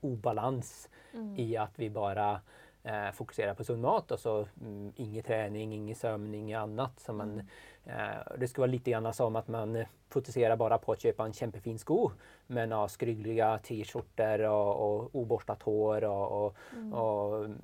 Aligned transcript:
obalans 0.00 0.88
Mm. 1.14 1.34
i 1.38 1.56
att 1.56 1.78
vi 1.78 1.90
bara 1.90 2.40
eh, 2.82 3.10
fokuserar 3.12 3.54
på 3.54 3.64
sund 3.64 3.82
mat 3.82 4.10
och 4.10 4.20
så 4.20 4.46
mm, 4.60 4.92
ingen 4.96 5.22
träning, 5.22 5.72
ingen 5.72 5.96
sömn, 5.96 6.34
inget 6.34 6.58
annat. 6.58 7.00
Så 7.00 7.12
man, 7.12 7.42
eh, 7.84 8.34
det 8.38 8.48
skulle 8.48 8.62
vara 8.62 8.70
lite 8.70 8.90
grann 8.90 9.14
som 9.14 9.36
att 9.36 9.48
man 9.48 9.84
fokuserar 10.08 10.56
bara 10.56 10.78
på 10.78 10.92
att 10.92 11.00
köpa 11.00 11.24
en 11.24 11.32
kämpefin 11.32 11.78
sko 11.78 12.10
men 12.46 12.72
har 12.72 12.88
skryggliga 12.88 13.58
t-skjortor 13.58 14.40
och, 14.40 14.96
och 14.96 15.14
oborstat 15.14 15.62
hår 15.62 16.04
och, 16.04 16.46
och, 16.46 16.56
och 16.92 17.44
mm, 17.44 17.58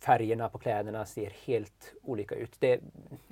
färgerna 0.00 0.48
på 0.48 0.58
kläderna 0.58 1.06
ser 1.06 1.30
helt 1.46 1.94
olika 2.02 2.34
ut. 2.34 2.56
Det, 2.60 2.80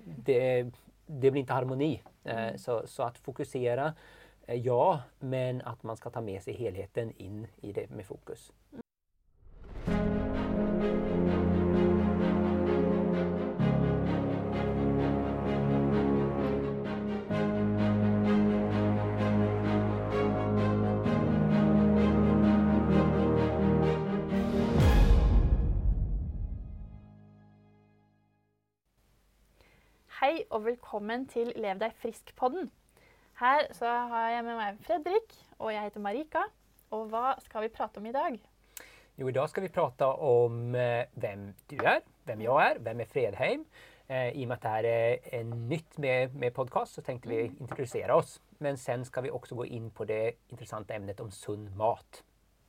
det, 0.05 0.71
det 1.07 1.31
blir 1.31 1.41
inte 1.41 1.53
harmoni. 1.53 2.03
Eh, 2.25 2.57
så, 2.57 2.83
så 2.87 3.03
att 3.03 3.19
fokusera, 3.19 3.95
Eh, 4.47 4.67
ja, 4.67 5.03
men 5.19 5.63
att 5.63 5.83
man 5.83 5.97
ska 5.97 6.11
ta 6.11 6.21
med 6.21 6.43
sig 6.43 6.55
helheten 6.55 7.13
in 7.17 7.47
i 7.57 7.73
det 7.73 7.91
med 7.91 8.07
fokus. 8.07 8.53
Hei 30.21 30.45
og 30.51 30.65
velkommen 30.65 31.27
til 31.29 31.53
Lev 31.57 31.81
deg 31.81 31.93
frisk-podden. 32.01 32.71
Her 33.41 33.67
så 33.75 33.87
har 33.87 34.29
jeg 34.31 34.45
med 34.47 34.57
meg 34.59 34.77
Fredrik, 34.87 35.33
og 35.59 35.73
jeg 35.75 35.83
heter 35.89 36.03
Marika. 36.05 36.45
Og 36.95 37.09
hva 37.11 37.33
skal 37.43 37.65
vi 37.65 37.73
prate 37.75 37.99
om 37.99 38.07
i 38.07 38.13
dag? 38.15 38.37
Jo, 39.19 39.29
idag 39.31 39.49
ska 39.51 39.61
vi 39.63 39.69
prata 39.75 40.07
om 40.15 40.75
eh, 40.75 41.07
vem 41.15 41.49
du 41.71 41.77
är, 41.79 42.01
vem 42.25 42.41
jag 42.43 42.63
är, 42.67 42.79
vem 42.79 43.01
är 43.01 43.05
Fredheim. 43.05 43.65
Eh, 44.07 44.29
I 44.29 44.45
och 44.45 44.49
med 44.49 44.55
att 44.55 44.63
det 44.63 44.69
här 44.69 44.85
är 44.85 45.19
en 45.35 45.69
nytt 45.69 45.99
med, 45.99 46.35
med 46.35 46.55
podcast 46.55 46.95
så 46.95 47.03
tänkte 47.03 47.29
vi 47.29 47.43
introducera 47.61 48.17
oss. 48.17 48.41
Men 48.59 48.79
sen 48.79 49.05
ska 49.05 49.21
vi 49.21 49.31
också 49.31 49.55
gå 49.55 49.67
in 49.67 49.91
på 49.91 50.05
det 50.05 50.33
intressanta 50.49 50.95
ämnet 50.95 51.21
om 51.21 51.31
sund 51.31 51.77
mat. 51.77 52.25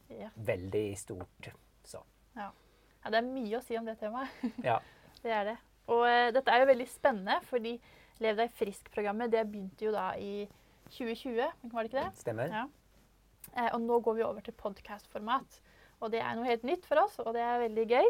Ja. 0.07 0.29
Väldigt 0.33 0.99
stort. 0.99 1.49
Så, 1.83 2.03
ja, 2.33 2.51
Det 3.09 3.17
er 3.17 3.21
mye 3.21 3.57
å 3.57 3.61
si 3.61 3.77
om 3.77 3.85
det 3.85 3.95
temaet. 3.99 4.29
ja. 4.63 4.79
Det 5.21 5.31
er 5.33 5.45
det. 5.45 5.57
Og 5.89 6.03
eh, 6.09 6.31
dette 6.33 6.51
er 6.53 6.61
jo 6.61 6.65
veldig 6.69 6.85
spennende, 6.89 7.39
fordi 7.49 7.71
Lev 8.23 8.37
deg 8.39 8.51
frisk-programmet 8.55 9.31
det 9.31 9.43
begynte 9.51 9.85
jo 9.85 9.91
da 9.91 10.11
i 10.17 10.47
2020, 10.95 11.49
var 11.73 11.83
det 11.83 11.89
ikke 11.91 12.03
det? 12.03 12.17
Stämmer? 12.21 12.47
Ja. 12.53 12.65
Eh, 13.55 13.69
og 13.73 13.81
nå 13.81 13.99
går 14.05 14.15
vi 14.19 14.23
over 14.23 14.41
til 14.45 14.53
podcast-format. 14.53 15.59
Og 16.01 16.11
det 16.11 16.21
er 16.21 16.35
noe 16.35 16.45
helt 16.47 16.63
nytt 16.67 16.85
for 16.85 17.01
oss, 17.03 17.17
og 17.19 17.33
det 17.35 17.41
er 17.43 17.59
veldig 17.65 17.85
gøy. 17.91 18.09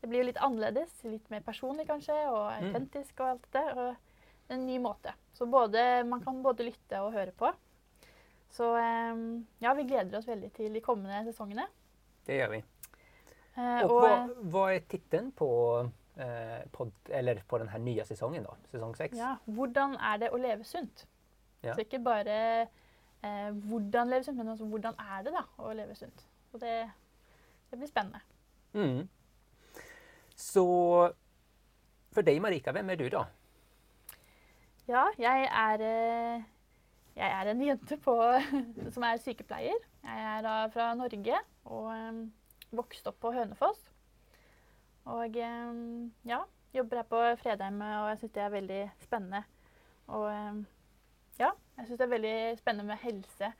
Det 0.00 0.08
blir 0.10 0.20
jo 0.22 0.26
litt 0.28 0.40
annerledes, 0.44 0.92
litt 1.08 1.30
mer 1.32 1.40
personlig 1.46 1.86
kanskje, 1.88 2.16
og 2.28 2.50
Mm. 2.52 2.66
autentisk 2.68 3.20
og 3.20 3.26
alt 3.30 3.42
det 3.52 3.52
der. 3.52 3.78
Og 3.78 3.96
en 4.50 4.66
ny 4.66 4.78
måte. 4.78 5.12
Så 5.34 5.46
både, 5.50 6.04
man 6.06 6.20
kan 6.22 6.42
både 6.42 6.64
lytte 6.64 7.00
og 7.02 7.12
høre 7.12 7.32
på. 7.32 7.52
Så 8.50 8.76
eh, 8.76 9.42
ja, 9.60 9.72
vi 9.74 9.82
gleder 9.84 10.18
oss 10.18 10.26
veldig 10.28 10.52
til 10.54 10.72
de 10.72 10.80
kommende 10.80 11.24
sesongene. 11.32 11.66
Det 12.26 12.36
gör 12.36 12.48
vi. 12.50 12.62
Eh, 13.56 13.84
Och 13.84 13.90
og, 13.90 14.02
vad, 14.02 14.30
vad 14.36 14.72
är 14.74 14.80
titeln 14.80 15.32
på, 15.32 15.90
eh, 16.16 16.66
podd, 16.72 16.92
eller 17.08 17.42
på 17.46 17.58
den 17.58 17.68
här 17.68 17.78
nya 17.78 18.04
säsongen 18.04 18.42
då? 18.42 18.56
Säsong 18.70 18.96
6? 18.96 19.16
ja, 19.16 19.36
hvordan 19.44 19.96
er 19.96 20.18
det 20.18 20.30
å 20.30 20.36
leve 20.36 20.64
sunt? 20.64 21.06
Ja. 21.60 21.74
Så 21.74 21.80
ikke 21.80 21.98
bare 21.98 22.68
eh, 23.22 23.50
hvordan 23.52 24.08
leve 24.08 24.24
sunt, 24.24 24.36
men 24.36 24.48
også 24.48 24.64
hvordan 24.64 24.94
er 24.98 25.22
det 25.22 25.32
da 25.32 25.44
å 25.58 25.72
leve 25.72 25.94
sunt. 25.94 26.26
Og 26.52 26.60
det, 26.60 26.90
det 27.70 27.78
blir 27.78 27.88
spennende. 27.88 28.20
Mm. 28.74 29.08
Så 30.36 31.12
för 32.12 32.22
dig 32.22 32.40
Marika, 32.40 32.72
vem 32.72 32.90
är 32.90 32.96
du 32.96 33.08
då? 33.08 33.26
Ja, 34.86 35.08
jeg 35.18 35.48
er, 35.50 35.82
eh, 35.82 36.42
jeg 37.16 37.30
er 37.40 37.50
en 37.50 37.62
jente 37.62 37.96
på, 37.96 38.14
som 38.94 39.02
er 39.02 39.18
sykepleier. 39.18 39.80
Er 40.06 40.42
da 40.46 40.66
fra 40.70 40.92
Norge 40.94 41.40
og 41.64 41.88
um, 41.90 42.20
vokste 42.70 43.10
opp 43.10 43.18
på 43.20 43.32
Hønefoss. 43.34 43.90
Og 45.06 45.36
um, 45.38 46.12
ja, 46.26 46.40
jobber 46.74 47.02
her 47.02 47.08
på 47.10 47.20
Fredheim, 47.42 47.80
og 47.80 48.08
jeg 48.10 48.18
syns 48.20 48.34
det 48.34 48.42
er 48.42 48.54
veldig 48.54 48.80
spennende. 49.04 49.42
Og 50.06 50.26
um, 50.26 50.62
ja, 51.38 51.50
jeg 51.78 51.86
syns 51.86 51.98
det 52.00 52.06
er 52.06 52.14
veldig 52.14 52.38
spennende 52.58 52.90
med 52.90 53.02
helse 53.04 53.52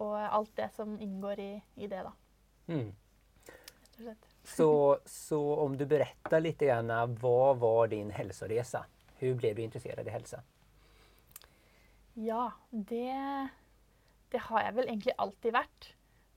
og 0.00 0.16
alt 0.16 0.52
det 0.56 0.70
som 0.76 0.96
inngår 1.00 1.40
i, 1.40 1.52
i 1.76 1.88
det, 1.88 2.04
da. 2.06 2.12
Mm. 2.72 2.92
Så, 4.44 4.98
så 5.04 5.56
om 5.56 5.76
du 5.76 5.86
berättar 5.86 6.40
lite 6.40 6.66
grann, 6.66 7.14
vad 7.14 7.58
var 7.58 7.88
din 7.88 8.10
hälsoresa? 8.10 8.84
Hur 9.18 9.34
blev 9.34 9.56
du 9.56 9.62
intresserad 9.62 10.06
i 10.06 10.10
hälsa? 10.10 10.42
Ja, 12.14 12.52
det, 12.70 13.48
det 14.28 14.38
har 14.38 14.62
jeg 14.62 14.74
vel 14.74 14.88
egentlig 14.88 15.14
alltid 15.16 15.54
vært. 15.54 15.90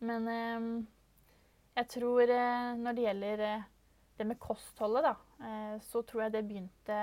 Men 0.04 0.28
ehm, 0.28 0.72
jeg 1.76 1.90
tror 1.96 2.30
eh, 2.30 2.76
når 2.80 2.98
det 2.98 3.06
gjelder 3.08 3.44
eh, 3.48 3.70
det 4.18 4.28
med 4.30 4.40
kostholdet, 4.40 5.04
da, 5.04 5.14
eh, 5.46 5.78
så 5.82 6.02
tror 6.06 6.24
jeg 6.26 6.34
det 6.36 6.44
begynte 6.48 6.98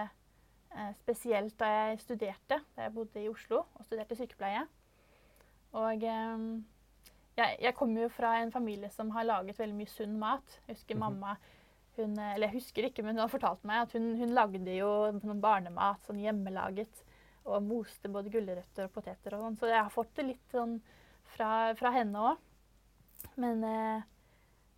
eh, 0.71 0.93
spesielt 1.01 1.57
da 1.59 1.67
jeg 1.67 2.01
studerte. 2.05 2.61
Da 2.77 2.87
jeg 2.87 2.95
bodde 2.95 3.23
i 3.25 3.29
Oslo 3.29 3.65
og 3.75 3.85
studerte 3.87 4.17
sykepleie. 4.19 4.67
Og 5.73 6.03
ehm, 6.07 6.65
jeg, 7.37 7.57
jeg 7.63 7.75
kommer 7.79 8.03
jo 8.05 8.09
fra 8.15 8.37
en 8.43 8.53
familie 8.55 8.91
som 8.91 9.11
har 9.15 9.27
laget 9.27 9.59
veldig 9.59 9.77
mye 9.79 9.91
sunn 9.91 10.19
mat. 10.19 10.61
Jeg 10.67 10.77
husker 10.77 10.95
Mhm. 10.95 11.01
mamma 11.01 11.37
hun, 11.97 12.19
eh, 12.19 12.35
Eller 12.35 12.47
jeg 12.49 12.61
husker 12.61 12.87
ikke, 12.87 13.03
men 13.03 13.17
hun 13.17 13.25
har 13.27 13.29
fortalt 13.33 13.65
meg 13.65 13.83
at 13.83 13.93
hun, 13.93 14.17
hun 14.17 14.31
lagde 14.35 14.77
jo 14.77 15.11
noen 15.19 15.41
barnemat, 15.43 16.01
sånn 16.07 16.23
hjemmelaget 16.23 17.03
og 17.47 17.63
moste 17.67 18.09
både 18.09 18.31
gulrøtter 18.31 18.85
og 18.87 18.93
poteter 18.93 19.35
og 19.35 19.41
sånn. 19.43 19.59
Så 19.59 19.67
jeg 19.69 19.83
har 19.83 19.91
fått 19.91 20.15
det 20.15 20.27
litt 20.27 20.53
sånn 20.55 20.81
fra, 21.35 21.75
fra 21.75 21.91
henne 21.91 22.15
òg. 22.15 22.39
Men, 23.37 23.65
eh, 23.65 24.03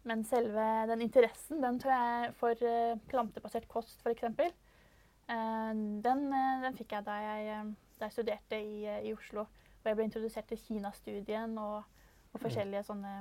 men 0.08 0.24
selve 0.26 0.64
den 0.90 1.04
interessen, 1.04 1.60
den 1.62 1.78
tror 1.78 1.92
jeg 1.94 2.32
for 2.40 2.64
eh, 2.66 2.98
plantebasert 3.10 3.68
kost 3.70 4.02
f.eks. 4.02 4.24
Eh, 4.32 5.72
den, 6.02 6.24
eh, 6.34 6.62
den 6.64 6.78
fikk 6.78 6.96
jeg 6.96 7.06
da 7.06 7.18
jeg, 7.22 7.68
da 8.00 8.08
jeg 8.08 8.16
studerte 8.16 8.58
i, 8.58 8.82
i 9.06 9.14
Oslo. 9.14 9.46
Og 9.82 9.90
jeg 9.90 9.98
ble 9.98 10.08
introdusert 10.08 10.48
til 10.50 10.60
Kinastudien 10.62 11.54
og, 11.58 11.86
og 12.32 12.42
forskjellige 12.42 12.84
sånne 12.90 13.14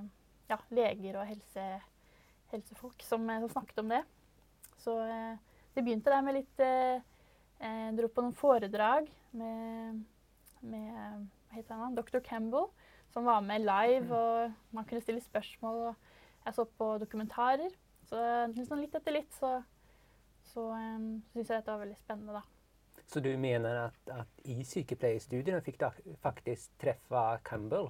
ja, 0.49 0.57
leger 0.73 1.21
og 1.21 1.29
helse, 1.29 1.67
helsefolk 2.53 3.05
som, 3.05 3.29
som 3.45 3.53
snakket 3.53 3.83
om 3.83 3.93
det. 3.93 4.01
Så 4.81 4.97
det 5.75 5.83
begynte 5.85 6.09
der 6.09 6.23
med 6.25 6.39
litt 6.39 6.61
Jeg 6.61 7.91
dro 7.93 8.07
på 8.09 8.23
noen 8.25 8.33
foredrag 8.33 9.05
med, 9.37 9.99
med 10.65 10.87
hva 10.89 11.59
heter 11.59 11.83
han? 11.83 11.97
Dr. 11.97 12.17
Campbell, 12.25 12.71
som 13.13 13.29
var 13.29 13.43
med 13.45 13.61
live, 13.61 14.09
og 14.09 14.73
man 14.73 14.87
kunne 14.89 15.03
stille 15.05 15.21
spørsmål. 15.21 15.91
og 15.91 16.10
Jeg 16.45 16.53
så 16.53 16.65
på 16.65 16.97
dokumentarer. 16.97 17.69
Så 18.09 18.17
liksom 18.55 18.79
litt 18.81 18.95
etter 18.95 19.11
litt 19.15 19.33
så, 19.39 19.63
så 20.53 20.69
um, 20.73 21.21
syns 21.33 21.49
jeg 21.49 21.61
dette 21.61 21.71
var 21.71 21.79
veldig 21.85 21.97
spennende, 21.97 22.33
da. 22.33 22.41
Så 23.07 23.19
du 23.19 23.37
menar 23.37 23.75
att, 23.75 24.09
att 24.09 24.39
i 24.43 24.63
sykepleierstudierna 24.63 25.61
fick 25.61 25.79
du 25.79 25.89
faktiskt 26.21 26.77
träffa 26.79 27.37
Campbell? 27.43 27.89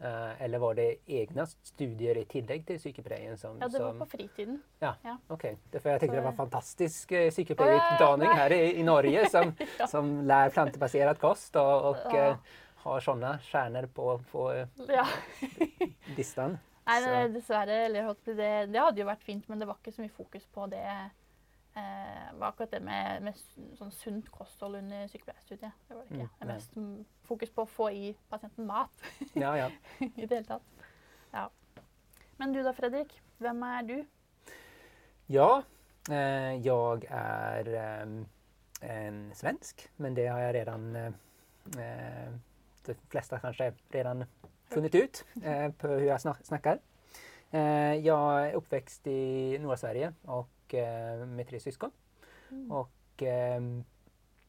Eh, 0.00 0.42
eller 0.42 0.58
var 0.58 0.74
det 0.74 0.96
egna 1.06 1.46
studier 1.46 2.16
i 2.18 2.24
tillägg 2.24 2.66
till 2.66 2.80
sykepleien 2.80 3.38
som... 3.38 3.58
Ja, 3.60 3.68
det 3.68 3.78
var 3.78 3.94
på 3.98 4.06
fritiden. 4.06 4.62
Ja, 4.78 4.94
Ja. 5.02 5.16
okej. 5.28 5.58
Därför 5.70 5.90
jag 5.90 6.00
tänkte 6.00 6.12
Så- 6.14 6.16
det 6.16 6.24
var 6.24 6.30
en 6.30 6.36
fantastisk 6.36 7.12
eh, 7.12 7.30
sykepleierutdanning 7.30 8.28
Åh, 8.28 8.34
ja, 8.36 8.42
här 8.42 8.52
i, 8.52 8.76
i 8.76 8.82
Norge 8.82 9.28
som, 9.30 9.52
Ja. 9.78 9.86
som 9.86 10.24
lär 10.26 10.50
plantebaserad 10.50 11.18
kost 11.18 11.56
och, 11.56 11.90
och 11.90 11.96
Ja. 12.04 12.16
eh, 12.16 12.36
har 12.76 13.00
sådana 13.00 13.38
stjärnor 13.38 13.86
på, 13.86 14.20
på 14.32 14.52
eh, 14.52 14.68
Ja. 14.88 15.06
listan. 16.16 16.58
Nei, 16.88 16.98
nei, 17.04 17.28
dessverre. 17.34 17.78
Eller, 17.86 18.10
det, 18.24 18.50
det 18.72 18.80
hadde 18.80 19.02
jo 19.02 19.08
vært 19.08 19.24
fint, 19.26 19.48
men 19.50 19.60
det 19.60 19.68
var 19.68 19.80
ikke 19.80 19.92
så 19.94 20.04
mye 20.04 20.14
fokus 20.14 20.46
på 20.54 20.66
det. 20.72 20.84
Eh, 21.78 22.38
var 22.40 22.48
akkurat 22.48 22.72
det 22.72 22.80
med, 22.82 23.22
med 23.22 23.36
sånn 23.78 23.92
sunt 23.94 24.30
kosthold 24.34 24.80
under 24.80 25.06
sykepleierstudiet. 25.12 25.84
Det 25.88 25.94
var 25.94 26.06
det 26.08 26.16
ikke. 26.16 26.28
Mm, 26.28 26.38
det 26.40 26.48
mest 26.50 26.78
fokus 27.28 27.52
på 27.54 27.64
å 27.66 27.70
få 27.70 27.90
i 27.94 28.12
pasienten 28.32 28.66
mat 28.66 29.04
Ja, 29.44 29.52
ja. 29.58 29.68
i 30.08 30.24
det 30.24 30.32
hele 30.32 30.46
tatt. 30.48 30.86
Ja. 31.34 31.48
Men 32.40 32.54
du 32.54 32.62
da, 32.64 32.72
Fredrik. 32.74 33.12
Hvem 33.38 33.62
er 33.68 33.86
du? 33.86 33.96
Ja, 35.30 35.62
eh, 36.10 36.54
jag 36.64 37.04
är 37.10 37.68
ehm, 37.78 38.18
en 38.80 39.20
svensk, 39.34 39.88
men 39.96 40.14
det 40.14 40.26
har 40.26 40.40
jag 40.40 40.54
redan, 40.54 40.96
eh, 40.96 41.12
eh, 41.78 42.32
de 42.86 42.94
flesta 43.10 43.38
kanske 43.38 43.72
redan 43.90 44.24
funnit 44.68 44.94
ut 44.94 45.24
eh, 45.42 45.70
på 45.70 45.88
hur 45.88 46.06
jag 46.06 46.20
snackar. 46.20 46.78
Eh, 47.50 47.94
jag 47.94 48.46
är 48.48 48.52
uppväxt 48.52 49.06
i 49.06 49.58
norra 49.58 49.76
Sverige 49.76 50.12
och 50.22 50.74
eh, 50.74 51.26
med 51.26 51.48
tre 51.48 51.60
syskon. 51.60 51.90
Mm. 52.50 52.72
Och 52.72 53.22
ehm, 53.22 53.84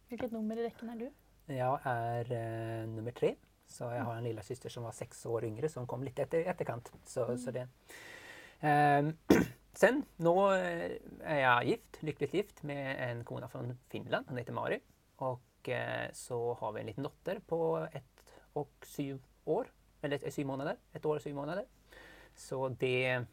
Hvilket 0.08 0.32
nummer 0.32 0.58
i 0.58 0.64
rekken 0.64 0.90
er 0.90 0.96
du? 0.96 1.10
jag 1.54 1.80
är 1.84 2.32
eh, 2.32 2.88
nummer 2.88 3.12
tre. 3.12 3.36
Så 3.68 3.84
jag 3.84 4.04
har 4.04 4.16
en 4.16 4.24
lilla 4.24 4.42
syster 4.42 4.70
som 4.70 4.84
var 4.84 4.92
sex 4.92 5.26
år 5.26 5.46
yngre 5.46 5.70
som 5.70 5.88
kom 5.88 6.04
lite 6.04 6.22
efter, 6.22 6.40
efterkant. 6.46 6.92
Så, 7.06 7.26
Mm. 7.26 7.38
så 7.38 7.52
det. 7.52 7.68
Ehm, 8.60 9.18
sen, 9.74 10.04
eh, 10.20 11.00
er 11.24 11.40
jeg 11.40 11.66
gift, 11.68 12.04
lykkelig 12.04 12.30
gift 12.32 12.64
med 12.64 13.12
en 13.12 13.24
kone 13.26 13.48
fra 13.48 13.64
Finland. 13.90 14.28
Hun 14.30 14.38
heter 14.38 14.54
Mari. 14.54 14.80
Og 15.18 15.40
eh, 15.70 16.12
så 16.14 16.54
har 16.60 16.72
vi 16.72 16.80
en 16.80 16.86
liten 16.86 17.04
dotter 17.04 17.40
på 17.40 17.88
ett 17.94 18.24
og 18.56 18.68
syv 18.84 19.22
år. 19.46 19.68
Eller 20.04 20.20
eh, 20.24 20.32
syv 20.32 20.46
måneder. 20.46 20.76
Ett 20.94 21.06
år 21.06 21.16
og 21.16 21.22
syv 21.22 21.36
måneder. 21.36 21.66
Så 22.40 22.70
det 22.70 23.26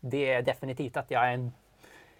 Det 0.00 0.22
er 0.34 0.42
definitivt 0.42 0.96
at 0.98 1.10
jeg 1.10 1.34
en, 1.34 1.44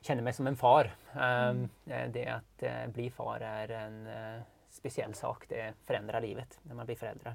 kjenner 0.06 0.22
meg 0.22 0.34
som 0.34 0.46
en 0.46 0.56
far. 0.56 0.92
Um, 1.14 1.68
Det 1.84 2.26
att 2.26 2.62
uh, 2.62 2.86
bli 2.94 3.10
far 3.10 3.40
är 3.40 3.68
en 3.68 4.06
uh, 4.06 4.42
speciell 4.70 5.14
sak. 5.14 5.48
Det 5.48 5.74
förändrar 5.86 6.20
livet 6.20 6.58
när 6.62 6.74
man 6.74 6.86
blir 6.86 6.96
förälder. 6.96 7.34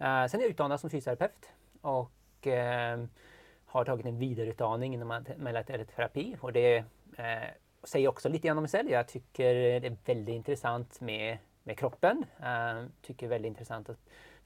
Uh, 0.00 0.26
sen 0.26 0.40
är 0.40 0.44
jag 0.44 0.50
utbildad 0.50 0.80
som 0.80 0.90
fysioterapeut 0.90 1.52
och 1.80 2.10
har 3.66 3.84
tagit 3.84 4.06
en 4.06 4.18
vidareutbildning 4.18 4.94
inom 4.94 5.24
terapi. 5.84 6.36
Och 6.40 6.52
det 6.52 6.84
säger 7.82 8.08
också 8.08 8.28
lite 8.28 8.46
grann 8.46 8.58
om 8.58 8.62
mig 8.62 8.70
själv. 8.70 8.90
Jag 8.90 9.08
tycker 9.08 9.54
det 9.54 9.86
är 9.86 9.96
väldigt 10.04 10.34
intressant 10.34 11.00
med, 11.00 11.38
med 11.62 11.78
kroppen. 11.78 12.24
tycker 13.02 13.26
det 13.26 13.26
är 13.26 13.38
väldigt 13.38 13.48
intressant 13.48 13.88
att 13.88 13.98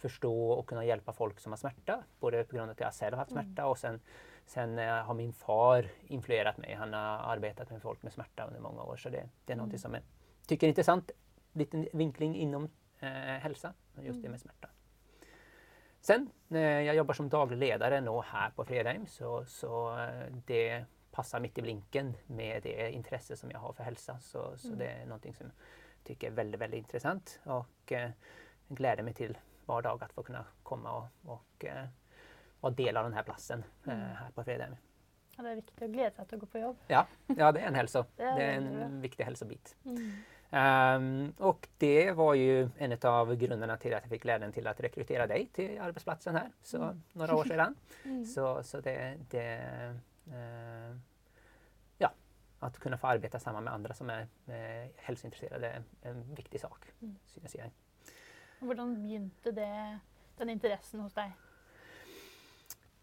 förstå 0.02 0.50
och 0.50 0.66
kunna 0.66 0.84
hjälpa 0.84 1.12
folk 1.12 1.40
som 1.40 1.52
har 1.52 1.56
smärta. 1.56 2.02
Både 2.20 2.44
på 2.44 2.56
grund 2.56 2.70
av 2.70 2.72
att 2.72 2.80
jag 2.80 2.94
själv 2.94 3.12
har 3.14 3.18
haft 3.18 3.32
smärta 3.32 3.66
och 3.66 3.78
sen 3.78 4.00
Sen 4.46 4.78
eh, 4.78 5.04
har 5.04 5.14
min 5.14 5.32
far 5.32 5.86
influerat 6.06 6.58
mig. 6.58 6.74
Han 6.74 6.92
har 6.92 7.00
arbetat 7.00 7.70
med 7.70 7.82
folk 7.82 8.02
med 8.02 8.12
smärta 8.12 8.46
under 8.46 8.60
många 8.60 8.82
år. 8.82 8.96
Så 8.96 9.08
det, 9.08 9.28
det 9.44 9.52
är 9.52 9.56
något 9.56 9.66
mm. 9.66 9.78
som 9.78 9.94
jag 9.94 10.02
tycker 10.46 10.66
är 10.66 10.68
intressant. 10.68 11.10
Liten 11.52 11.88
vinkling 11.92 12.36
inom 12.36 12.68
eh, 13.00 13.08
hälsa, 13.10 13.74
just 13.96 14.08
mm. 14.08 14.22
det 14.22 14.28
med 14.28 14.40
smärta. 14.40 14.68
Sen 16.00 16.30
när 16.48 16.80
jag 16.80 16.96
jobbar 16.96 17.14
som 17.14 17.28
daglig 17.28 17.58
ledare 17.58 18.00
nu 18.00 18.20
här 18.24 18.50
på 18.50 18.64
Fredheim 18.64 19.06
så, 19.06 19.44
så 19.44 19.98
eh, 19.98 20.32
det 20.46 20.84
passar 21.10 21.40
mitt 21.40 21.58
i 21.58 21.62
blinken 21.62 22.14
med 22.26 22.62
det 22.62 22.90
intresse 22.90 23.36
som 23.36 23.50
jag 23.50 23.58
har 23.58 23.72
för 23.72 23.84
hälsa. 23.84 24.20
Så, 24.20 24.52
så 24.56 24.66
mm. 24.66 24.78
det 24.78 24.86
är 24.86 25.06
någonting 25.06 25.34
som 25.34 25.46
jag 25.46 25.54
tycker 26.04 26.26
är 26.26 26.30
väldigt, 26.30 26.60
väldigt 26.60 26.78
intressant 26.78 27.40
och 27.44 27.92
eh, 27.92 28.10
gläder 28.68 29.02
mig 29.02 29.14
till 29.14 29.38
var 29.66 29.82
dag 29.82 30.04
att 30.04 30.12
få 30.12 30.22
kunna 30.22 30.44
komma 30.62 30.92
och, 30.92 31.32
och 31.32 31.64
eh, 31.64 31.86
vara 32.60 32.72
del 32.72 32.96
av 32.96 33.04
den 33.04 33.12
här 33.12 33.22
platsen 33.22 33.64
eh, 33.86 33.92
mm. 33.94 34.16
här 34.16 34.30
på 34.30 34.44
Fredheim. 34.44 34.76
Ja, 35.36 35.42
det 35.42 35.50
är 35.50 35.54
viktigt 35.54 35.82
att 35.82 35.90
glädja 35.90 36.24
sig 36.24 36.34
att 36.34 36.40
gå 36.40 36.46
på 36.46 36.58
jobb. 36.58 36.76
Ja, 36.86 37.06
ja 37.26 37.52
det 37.52 37.60
är 37.60 37.66
en 37.66 37.74
hälso. 37.74 38.04
det, 38.16 38.22
är 38.22 38.52
en 38.52 39.00
viktig 39.00 39.24
hälsobit. 39.24 39.76
Mm. 39.84 40.12
Um, 40.52 41.34
och 41.38 41.68
det 41.78 42.12
var 42.12 42.34
ju 42.34 42.68
en 42.78 42.98
av 43.02 43.34
grunderna 43.34 43.76
till 43.76 43.94
att 43.94 44.02
jag 44.02 44.10
fick 44.10 44.22
glädjen 44.22 44.52
till 44.52 44.66
att 44.66 44.80
rekrytera 44.80 45.26
dig 45.26 45.48
till 45.52 45.80
arbetsplatsen 45.80 46.34
här, 46.34 46.50
så 46.62 46.82
mm. 46.82 47.02
några 47.12 47.36
år 47.36 47.44
sedan. 47.44 47.74
Mm. 48.04 48.24
Så, 48.24 48.62
så 48.62 48.80
det, 48.80 49.18
det 49.30 49.60
uh, 50.28 50.96
ja, 51.98 52.12
att 52.58 52.78
kunna 52.78 52.98
få 52.98 53.06
arbeta 53.06 53.38
samman 53.38 53.64
med 53.64 53.72
andra 53.72 53.94
som 53.94 54.10
är 54.10 54.22
uh, 54.22 54.90
hälsointresserade 54.96 55.66
är 56.02 56.10
en 56.10 56.34
viktig 56.34 56.60
sak, 56.60 56.92
mm. 57.00 57.16
synes 57.26 57.54
jag. 57.54 57.70
Hur 58.62 58.68
började 58.68 58.84
det, 59.52 59.98
den 60.36 60.50
intressen 60.50 61.00
hos 61.00 61.12
dig? 61.12 61.32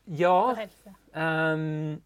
Ja. 0.03 0.57
Um, 1.13 2.01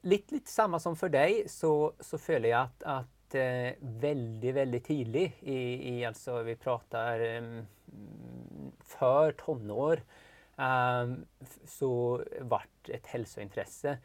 lite, 0.00 0.34
lite 0.34 0.50
samma 0.50 0.78
som 0.78 0.96
för 0.96 1.08
dig 1.08 1.48
så, 1.48 1.92
så 2.00 2.18
följer 2.18 2.50
jag 2.50 2.60
att, 2.62 2.82
att 2.82 3.34
eh, 3.34 3.72
väldigt, 3.80 4.54
väldigt 4.54 4.84
tidigt 4.84 5.42
i, 5.42 5.88
i 5.94 6.04
alltså 6.04 6.42
vi 6.42 6.56
pratar 6.56 7.20
um, 7.20 7.66
för 8.80 9.32
tonår 9.32 10.02
um, 10.56 11.26
så 11.64 12.24
vart 12.40 12.88
ett 12.88 13.06
hälsointresse. 13.06 13.98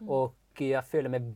Mm. 0.00 0.10
Och 0.10 0.60
jag 0.60 0.86
följer 0.86 1.08
mig 1.08 1.34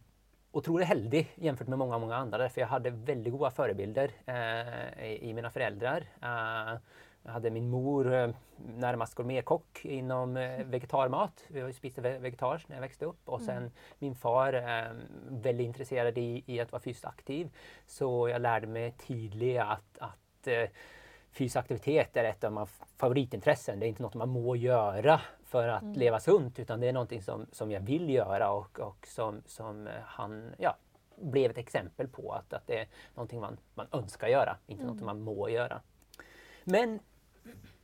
otroligt 0.52 0.88
heldig 0.88 1.32
jämfört 1.34 1.68
med 1.68 1.78
många, 1.78 1.98
många 1.98 2.16
andra 2.16 2.48
för 2.48 2.60
jag 2.60 2.68
hade 2.68 2.90
väldigt 2.90 3.32
goda 3.32 3.50
förebilder 3.50 4.10
eh, 4.26 5.04
i, 5.06 5.18
i, 5.30 5.34
mina 5.34 5.50
föräldrar. 5.50 6.00
Uh, 6.22 6.80
jag 7.24 7.32
hade 7.32 7.50
min 7.50 7.68
mor 7.68 8.14
eh, 8.14 8.28
närmast 8.56 9.14
gourmetkock 9.14 9.84
inom 9.84 10.36
eh, 10.36 10.64
vegetarmat. 10.64 11.44
Vi 11.48 11.72
spiste 11.72 12.00
vegetariskt 12.00 12.68
när 12.68 12.76
jag 12.76 12.80
växte 12.80 13.04
upp. 13.04 13.28
Och 13.28 13.40
sen 13.40 13.56
mm. 13.56 13.70
min 13.98 14.14
far 14.14 14.52
eh, 14.52 14.92
väldigt 15.28 15.64
intresserad 15.64 16.18
i, 16.18 16.44
i, 16.46 16.60
att 16.60 16.72
vara 16.72 16.82
fysiskt 16.82 17.04
aktiv. 17.04 17.50
Så 17.86 18.28
jag 18.28 18.42
lärde 18.42 18.66
mig 18.66 18.94
tidigt 18.98 19.60
att, 19.60 19.98
att 19.98 20.46
eh, 20.46 20.68
fysisk 21.32 21.56
aktivitet 21.56 22.16
är 22.16 22.24
ett 22.24 22.44
av 22.44 22.52
mina 22.52 22.66
favoritintressen. 22.96 23.80
Det 23.80 23.86
är 23.86 23.88
inte 23.88 24.02
något 24.02 24.14
man 24.14 24.28
må 24.28 24.56
göra 24.56 25.20
för 25.52 25.68
att 25.68 25.82
mm. 25.82 25.94
leva 25.94 26.20
sunt 26.20 26.58
utan 26.58 26.80
det 26.80 26.88
är 26.88 26.92
någonting 26.92 27.22
som, 27.22 27.46
som 27.52 27.70
jag 27.70 27.80
vill 27.80 28.10
göra 28.10 28.52
och, 28.52 28.80
och 28.80 29.06
som, 29.06 29.42
som 29.46 29.88
han 30.06 30.54
ja, 30.58 30.76
blev 31.16 31.50
ett 31.50 31.58
exempel 31.58 32.08
på 32.08 32.32
att, 32.32 32.52
att 32.52 32.66
det 32.66 32.78
är 32.78 32.86
någonting 33.14 33.40
man, 33.40 33.58
man 33.74 33.86
önskar 33.92 34.28
göra, 34.28 34.56
inte 34.66 34.82
mm. 34.82 34.94
något 34.94 35.04
man 35.04 35.20
må 35.20 35.48
göra. 35.48 35.80
Men 36.64 37.00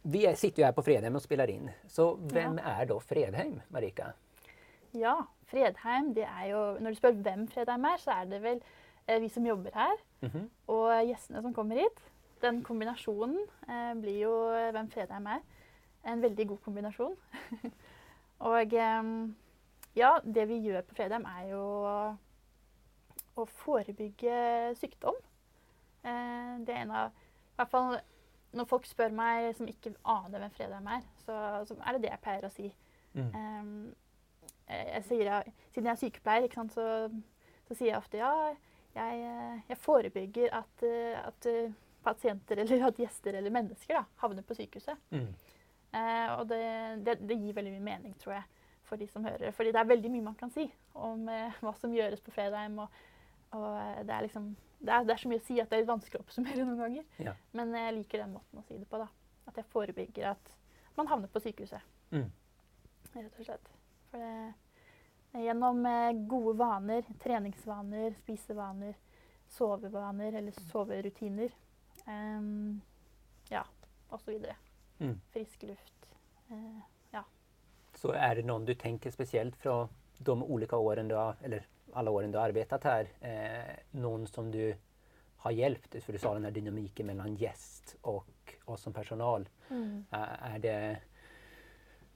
vi 0.03 0.37
sitter 0.37 0.59
ju 0.59 0.65
här 0.65 0.73
på 0.73 0.83
Fredheim 0.83 1.17
och 1.17 1.23
spelar 1.23 1.51
in. 1.51 1.71
Så 1.87 2.19
vem 2.23 2.61
ja. 2.65 2.71
är 2.71 2.87
då 2.87 3.01
Fredheim, 3.01 3.61
Marika? 3.69 4.13
Ja, 4.91 5.27
Fredheim, 5.47 6.15
det 6.15 6.25
är 6.25 6.47
ju, 6.47 6.79
när 6.81 6.91
du 6.91 6.97
frågar 6.97 7.23
vem 7.23 7.47
Fredheim 7.49 7.85
är 7.85 7.99
så 7.99 8.11
är 8.11 8.27
det 8.27 8.39
väl 8.39 8.61
eh, 9.07 9.21
vi 9.21 9.29
som 9.29 9.47
jobbar 9.47 9.71
här 9.75 9.97
mm 10.21 10.35
-hmm. 10.35 10.49
och 10.67 11.05
gästerna 11.09 11.43
som 11.43 11.55
kommer 11.55 11.77
hit. 11.77 12.01
Den 12.41 12.63
kombinationen 12.63 13.47
eh, 13.69 13.95
blir 13.95 14.19
ju 14.19 14.73
vem 14.73 14.91
Fredheim 14.91 15.27
är. 15.27 15.41
En 16.03 16.21
väldigt 16.21 16.49
god 16.49 16.63
kombination. 16.63 17.17
och 18.39 18.73
eh, 18.73 19.03
ja, 19.93 20.21
det 20.25 20.45
vi 20.45 20.59
gör 20.59 20.83
på 20.83 20.95
Fredheim 20.95 21.27
är 21.27 21.47
ju 21.47 21.55
att 23.43 23.51
förebygga 23.51 24.75
sjukdom. 24.75 25.15
Eh, 26.03 26.59
det 26.61 26.73
är 26.73 26.83
en 26.83 26.91
av, 26.91 27.09
i 27.09 27.13
alla 27.57 27.67
fall 27.67 27.99
när 28.51 28.65
folk 28.65 28.87
spør 28.87 29.13
meg 29.13 29.51
som 29.57 29.69
inte 29.69 29.93
aner 30.09 30.41
vem 30.41 30.53
Fredheim 30.57 30.87
er, 30.89 31.03
så, 31.25 31.35
så 31.69 31.77
er 31.79 31.97
det 31.97 32.05
det 32.07 32.13
jeg 32.13 32.23
pleier 32.25 32.47
å 32.49 32.53
si. 32.53 32.71
Mm. 33.19 33.29
Um, 33.35 33.75
jeg 34.69 35.05
sier, 35.09 35.51
siden 35.73 35.89
jeg 35.89 35.95
er 35.95 36.01
sykepleier, 36.01 36.55
sant, 36.55 36.75
så, 36.77 36.87
så, 37.69 37.75
sier 37.75 37.93
jeg 37.93 38.01
ofte 38.01 38.21
ja, 38.21 38.33
jeg, 38.95 39.29
jeg 39.69 39.81
forebygger 39.81 40.57
at, 40.63 40.89
at, 41.23 41.51
pasienter 42.05 42.63
eller 42.63 42.87
at 42.87 43.01
gjester 43.01 43.37
eller 43.37 43.53
mennesker 43.53 43.99
da, 43.99 44.05
havner 44.23 44.45
på 44.47 44.57
sykehuset. 44.57 45.01
Mm. 45.13 45.33
Uh, 45.89 46.39
og 46.39 46.49
det, 46.51 46.63
det, 47.07 47.19
det, 47.29 47.37
gir 47.41 47.57
veldig 47.57 47.73
mye 47.79 47.87
mening, 47.87 48.15
tror 48.21 48.37
jeg, 48.37 48.65
for 48.89 49.01
de 49.01 49.09
som 49.09 49.25
hører. 49.25 49.53
Fordi 49.57 49.73
det 49.73 49.81
er 49.81 49.93
veldig 49.93 50.11
mye 50.13 50.27
man 50.31 50.37
kan 50.39 50.53
si 50.53 50.67
om 50.95 51.29
uh, 51.31 51.61
hva 51.65 51.75
som 51.81 51.95
gjøres 51.95 52.23
på 52.25 52.35
Fredheim. 52.35 52.79
Og, 52.85 53.01
og 53.57 53.69
uh, 53.73 54.01
det 54.05 54.15
er 54.15 54.27
liksom 54.27 54.53
det 54.79 54.93
er, 54.95 55.07
det 55.09 55.15
er, 55.15 55.19
så 55.19 55.31
mye 55.31 55.41
å 55.41 55.47
si 55.47 55.57
at 55.59 55.71
det 55.71 55.75
er 55.75 55.83
litt 55.83 55.91
vanskelig 55.91 56.21
å 56.21 56.23
oppsummere 56.23 56.67
noen 56.67 56.79
ganger. 56.79 57.07
Ja. 57.25 57.35
Men 57.59 57.75
jeg 57.75 57.97
liker 57.97 58.23
den 58.23 58.37
måten 58.37 58.61
å 58.61 58.67
si 58.69 58.77
det 58.79 58.87
på. 58.87 59.01
da. 59.01 59.09
At 59.51 59.59
jeg 59.59 59.67
forebygger 59.73 60.31
at 60.37 60.53
man 60.99 61.11
havner 61.11 61.31
på 61.33 61.43
sykehuset. 61.43 61.83
Mm. 62.15 62.29
Rett 63.17 63.41
og 63.41 63.49
slett. 63.49 63.71
For 64.13 64.23
det, 64.23 64.53
gjennom 65.43 65.87
eh, 65.87 66.13
gode 66.31 66.55
vaner, 66.59 67.03
treningsvaner, 67.23 68.15
spisevaner, 68.23 68.95
sovevaner 69.49 70.39
eller 70.41 70.53
soverutiner 70.71 71.53
um, 72.07 72.81
Ja, 73.51 73.65
osv. 74.13 74.37
Mm. 74.99 75.21
Frisk 75.31 75.63
luft. 75.63 76.11
Uh, 76.51 76.81
ja. 77.11 77.25
Så 77.95 78.13
är 78.13 78.37
det 78.37 78.43
någon 78.43 78.65
du 78.65 78.75
tänker 78.75 79.11
speciellt 79.11 79.57
från 79.57 79.89
de 80.19 80.43
olika 80.43 80.77
åren 80.77 81.09
du 81.09 81.15
har, 81.15 81.37
eller 81.43 81.67
alla 81.93 82.11
åren 82.11 82.33
du 82.33 82.39
har 82.39 82.45
arbetat 82.45 82.85
här, 82.85 83.09
eh, 83.21 83.75
någon 83.91 84.27
som 84.27 84.51
du 84.51 84.77
har 85.37 85.51
hjälpt? 85.51 86.05
För 86.05 86.13
du 86.13 86.19
sa 86.19 86.35
den 86.35 86.45
här 86.45 86.51
dynamiken 86.51 87.07
mellan 87.07 87.35
gäst 87.35 87.97
och 88.01 88.55
oss 88.65 88.83
som 88.83 88.93
personal. 88.93 89.49
Mm. 89.71 90.05
Eh, 90.13 90.55
är 90.55 90.59
det 90.59 90.99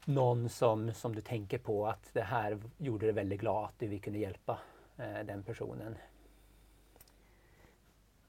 någon 0.04 0.48
som, 0.48 0.92
som 0.92 1.14
du 1.14 1.20
tänker 1.20 1.58
på 1.58 1.86
att 1.86 2.10
det 2.12 2.22
här 2.22 2.58
gjorde 2.78 3.06
dig 3.06 3.14
väldigt 3.14 3.40
glad 3.40 3.64
att 3.64 3.82
vi 3.82 3.98
kunde 3.98 4.18
hjälpa 4.18 4.58
eh, 4.96 5.20
den 5.24 5.42
personen? 5.42 5.96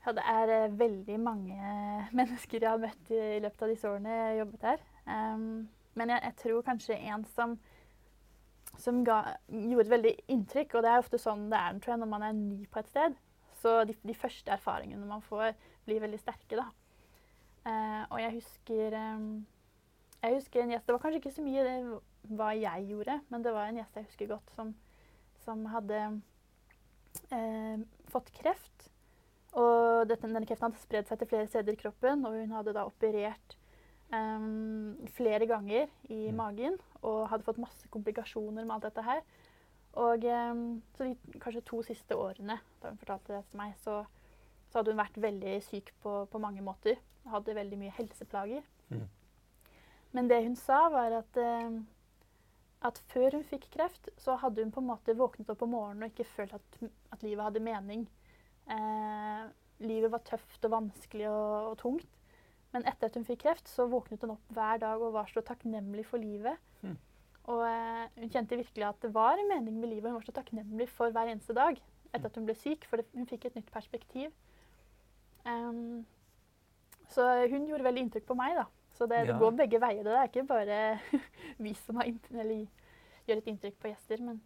Ja, 0.06 0.14
det 0.14 0.22
är 0.22 0.48
veldig 0.48 0.70
väldigt 0.70 1.20
många 1.20 2.08
människor 2.12 2.64
jag 2.64 2.70
har 2.70 2.78
mött 2.78 3.12
i 3.12 3.40
löpet 3.40 3.62
av 3.62 3.68
disse 3.68 3.90
åren 3.90 4.06
jag 4.06 4.26
har 4.26 4.34
jobbat 4.34 4.62
här. 4.62 4.80
Um, 5.34 5.68
men 5.94 6.10
jag, 6.10 6.24
jeg, 6.24 6.36
tror 6.36 6.62
kanske 6.62 6.96
en 6.96 7.26
som 7.26 7.60
som 8.78 9.04
ga, 9.04 9.26
gjorde 9.48 9.82
ett 9.82 9.88
väldigt 9.88 10.20
intryck. 10.28 10.74
Och 10.74 10.82
det 10.82 10.88
är 10.88 11.00
ofta 11.00 11.18
så 11.18 11.36
det 11.36 11.56
är 11.56 11.80
tror 11.80 11.92
jeg, 11.92 12.00
när 12.00 12.06
man 12.06 12.24
är 12.24 12.34
ny 12.34 12.66
på 12.66 12.80
ett 12.80 12.88
ställe. 12.88 13.16
Så 13.54 13.84
de, 13.84 13.96
de 14.02 14.14
första 14.14 14.52
erfarenheterna 14.52 15.06
man 15.06 15.22
får 15.22 15.54
blir 15.86 16.00
väldigt 16.00 16.22
starka. 16.22 16.56
da. 16.56 16.62
Uh, 16.62 17.74
ehm, 17.74 18.06
och 18.10 18.22
jag 18.22 18.32
husker, 18.32 18.92
ehm, 18.92 19.16
um, 19.16 19.46
jeg 20.22 20.34
husker 20.34 20.62
en 20.62 20.72
gäst, 20.72 20.88
det 20.88 20.94
var 20.94 21.00
kanske 21.00 21.16
inte 21.16 21.32
så 21.32 21.42
mycket 21.42 21.66
det, 21.66 22.00
vad 22.22 22.58
jag 22.58 22.84
gjorde, 22.84 23.20
men 23.28 23.44
det 23.44 23.52
var 23.52 23.66
en 23.66 23.78
gäst 23.78 23.96
jag 23.96 24.04
husker 24.04 24.28
godt, 24.28 24.50
som, 24.56 24.74
som 25.36 25.66
hade 25.66 26.22
uh, 27.32 27.80
fått 28.08 28.32
kräft. 28.32 28.93
Och 29.54 30.08
detta, 30.08 30.28
denna 30.28 30.46
kräftan 30.46 30.72
hade 30.72 30.82
spridit 30.82 31.08
sig 31.08 31.18
till 31.18 31.28
flera 31.28 31.48
städer 31.48 31.74
i 31.74 31.76
kroppen 31.76 32.26
och 32.26 32.32
hon 32.34 32.52
hade 32.52 32.74
då 32.74 32.84
opererat 32.84 33.58
um, 34.12 35.08
flere 35.14 35.46
ganger 35.46 35.88
i 36.02 36.28
Mm. 36.28 36.38
magen 36.38 36.78
og 37.02 37.30
hadde 37.30 37.44
fått 37.44 37.58
masse 37.58 37.88
komplikasjoner 37.88 38.66
med 38.66 38.76
alt 38.76 38.84
dette 38.84 39.02
her. 39.02 39.22
Og 39.94 40.24
um, 40.26 40.82
så 40.98 41.04
de 41.04 41.40
kanskje 41.40 41.62
to 41.62 41.84
siste 41.84 42.16
årene 42.16 42.60
da 42.82 42.90
hun 42.90 42.98
fortalte 42.98 43.34
det 43.34 43.44
til 43.52 43.58
meg, 43.58 43.76
så, 43.78 44.06
så 44.70 44.80
hadde 44.80 44.92
hun 44.92 45.02
vært 45.04 45.22
veldig 45.22 45.58
syk 45.64 45.94
på, 46.02 46.26
på 46.26 46.42
mange 46.42 46.62
måter. 46.62 46.98
Hadde 47.30 47.56
veldig 47.56 47.78
mye 47.78 47.94
helseplager. 47.94 48.64
Mm. 48.90 49.06
Men 50.12 50.30
det 50.30 50.44
hun 50.44 50.56
sa, 50.56 50.90
var 50.90 51.14
at, 51.20 51.38
um, 51.38 51.86
at 52.82 52.98
før 53.14 53.38
hun 53.38 53.44
fikk 53.44 53.70
kreft, 53.70 54.10
så 54.18 54.36
hadde 54.42 54.64
hun 54.64 54.74
på 54.74 54.82
en 54.82 54.90
måte 54.90 55.18
våknet 55.18 55.50
opp 55.50 55.62
om 55.62 55.70
morgenen 55.78 56.04
og 56.04 56.10
ikke 56.10 56.30
følt 56.42 56.58
at, 56.58 56.84
at 57.12 57.24
livet 57.24 57.46
hadde 57.46 57.62
mening. 57.62 58.10
Eh, 58.72 59.46
livet 59.84 60.12
var 60.13 60.24
tøft 60.27 60.65
og 60.65 60.72
vanskelig 60.72 61.27
og, 61.29 61.72
og 61.74 61.77
tungt. 61.82 62.20
Men 62.74 62.86
etter 62.89 63.10
at 63.10 63.17
hun 63.20 63.25
fikk 63.27 63.43
kreft, 63.43 63.67
så 63.70 63.86
våknet 63.89 64.22
hun 64.25 64.34
opp 64.34 64.53
hver 64.55 64.79
dag 64.82 65.01
og 65.03 65.13
var 65.13 65.27
så 65.29 65.43
takknemlig 65.46 66.05
for 66.10 66.17
livet. 66.22 66.58
Mm. 66.82 66.96
Og 67.51 67.65
eh, 67.67 68.05
hun 68.22 68.32
kjente 68.32 68.58
virkelig 68.58 68.88
at 68.88 69.01
det 69.03 69.12
var 69.13 69.38
en 69.38 69.50
mening 69.51 69.77
med 69.82 69.91
livet. 69.91 70.10
Hun 70.10 70.17
var 70.22 70.25
så 70.25 70.34
takknemlig 70.36 70.88
for 70.89 71.12
hver 71.13 71.29
eneste 71.34 71.53
dag 71.58 71.77
etter 72.13 72.29
at 72.29 72.36
hun 72.38 72.46
ble 72.46 72.53
syk, 72.53 72.86
for 72.86 73.01
det, 73.01 73.08
hun 73.17 73.25
fikk 73.25 73.48
et 73.50 73.55
nytt 73.58 73.72
perspektiv. 73.74 74.29
Em, 75.50 76.03
så 77.10 77.25
hun 77.50 77.65
gjorde 77.67 77.86
veldig 77.88 78.03
inntrykk 78.05 78.27
på 78.29 78.38
meg, 78.38 78.53
da. 78.60 78.67
Så 78.93 79.08
det, 79.10 79.24
det 79.25 79.34
Ja. 79.34 79.39
går 79.41 79.55
begge 79.58 79.79
veier. 79.82 80.03
Det 80.05 80.13
er 80.13 80.29
ikke 80.29 80.43
bare 80.48 80.77
vi 81.65 81.74
som 81.74 81.98
har 81.98 82.12
eller 82.32 82.67
gjør 83.27 83.38
et 83.41 83.50
inntrykk 83.50 83.79
på 83.82 83.89
gjester, 83.89 84.22
men, 84.22 84.41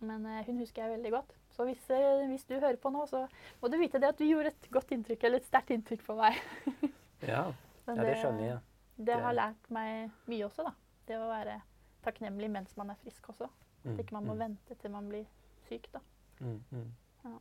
men 0.00 0.26
eh, 0.28 0.44
hun 0.46 0.60
husker 0.60 0.84
jeg 0.84 0.98
veldig 0.98 1.12
godt. 1.16 1.32
Så 1.56 1.64
hvis, 1.64 1.90
eh, 1.90 2.26
hvis 2.28 2.44
du 2.44 2.54
hører 2.60 2.76
på 2.76 2.90
nå, 2.92 3.06
så 3.08 3.22
må 3.62 3.70
du 3.72 3.78
vite 3.80 3.98
det 4.02 4.08
at 4.12 4.18
du 4.18 4.24
gjorde 4.28 4.50
et 4.52 4.68
godt 4.70 4.90
inntrykk, 4.92 5.24
eller 5.24 5.40
et 5.40 5.46
sterkt 5.48 5.70
inntrykk 5.72 6.02
på 6.06 6.16
meg. 6.18 6.40
Ja, 7.26 7.46
ja, 7.88 7.94
det 7.96 8.18
skjønner 8.20 8.42
jeg. 8.44 8.58
Det 8.98 9.14
har 9.14 9.32
Det- 9.32 9.38
lært 9.38 9.70
meg 9.72 10.10
mye 10.28 10.44
også, 10.44 10.64
da. 10.66 10.72
Det 11.08 11.16
å 11.16 11.28
være 11.30 11.62
takknemlig 12.04 12.50
mens 12.50 12.76
man 12.76 12.90
er 12.90 12.98
frisk 13.02 13.28
også. 13.32 13.44
At 13.48 13.92
Mm, 13.92 13.98
ikke 14.02 14.12
man 14.12 14.24
må 14.26 14.34
mm, 14.34 14.38
vente 14.40 14.74
til 14.82 14.90
man 14.90 15.08
blir 15.08 15.24
syk, 15.68 15.88
da. 15.92 16.00
mm, 16.40 16.60
mm. 16.72 16.92
Ja. 17.24 17.38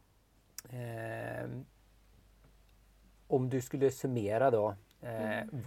Ehm, 0.77 1.65
om 3.29 3.49
du 3.49 3.59
skulle 3.61 3.91
summera 3.91 4.51
då 4.51 4.75
eh, 5.01 5.43
Mm. 5.43 5.61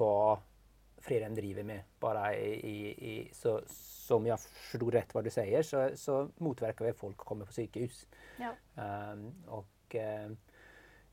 Fredhem 1.00 1.34
driver 1.34 1.62
med, 1.62 1.80
bara 2.00 2.36
i, 2.36 2.54
i, 2.54 3.10
i, 3.10 3.30
så, 3.32 3.62
som 3.66 4.26
jag 4.26 4.40
förstod 4.40 4.94
rätt 4.94 5.14
vad 5.14 5.24
du 5.24 5.30
säger, 5.30 5.62
så, 5.62 5.90
så 5.94 6.30
motverkar 6.36 6.84
vi 6.84 6.90
att 6.90 6.96
folk 6.96 7.16
kommer 7.16 7.44
på 7.44 7.50
psykhus. 7.50 8.06
Ja. 8.36 8.82
Ehm, 8.82 9.32
och 9.46 9.94
ehm, 9.94 10.36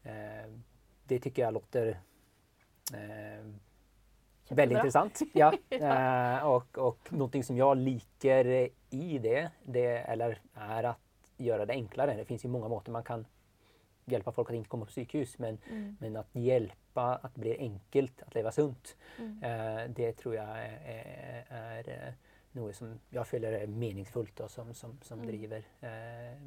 ehm, 0.04 0.64
det 1.04 1.20
tycker 1.20 1.42
jag 1.42 1.54
låter 1.54 2.00
ehm, 2.94 3.60
väldigt 4.50 4.76
intressant. 4.76 5.20
Ja. 5.34 5.54
Ja. 5.70 6.38
Eh, 6.38 6.46
och, 6.46 6.78
och 6.78 7.14
någonting 7.14 7.44
som 7.44 7.58
jag 7.58 7.78
liker 7.78 8.70
i 8.90 9.20
det, 9.20 9.52
det 9.64 9.98
eller 9.98 10.42
är 10.54 10.84
att 10.84 11.00
göra 11.38 11.66
det 11.66 11.74
enklare. 11.74 12.16
Det 12.16 12.26
finns 12.26 12.46
ju 12.46 12.50
många 12.50 12.68
måter 12.68 12.92
man 12.92 13.04
kan 13.04 13.26
hjälpa 14.06 14.32
folk 14.32 14.50
att 14.50 14.56
inte 14.56 14.70
komma 14.70 14.86
på 14.86 14.90
psykhus 14.92 15.40
men, 15.40 15.58
Mm. 15.70 15.98
men 16.00 16.16
att 16.16 16.30
hjälpa 16.36 17.16
att 17.16 17.36
det 17.36 17.42
blir 17.42 17.60
enkelt 17.60 18.22
att 18.22 18.36
leva 18.36 18.52
sunt. 18.52 18.96
Mm. 19.20 19.44
Eh, 19.44 19.90
det 19.90 20.14
tror 20.14 20.36
jag 20.36 20.48
är, 20.50 20.80
är, 20.86 21.46
är 21.50 22.08
eh, 22.08 22.14
något 22.52 22.76
som 22.76 23.00
jag 23.10 23.28
följer 23.28 23.52
är 23.52 23.68
meningsfullt 23.68 24.40
och 24.40 24.52
som, 24.52 24.74
som, 24.74 24.98
som 25.02 25.20
Mm. 25.20 25.28
driver 25.32 25.64
eh, 25.82 26.38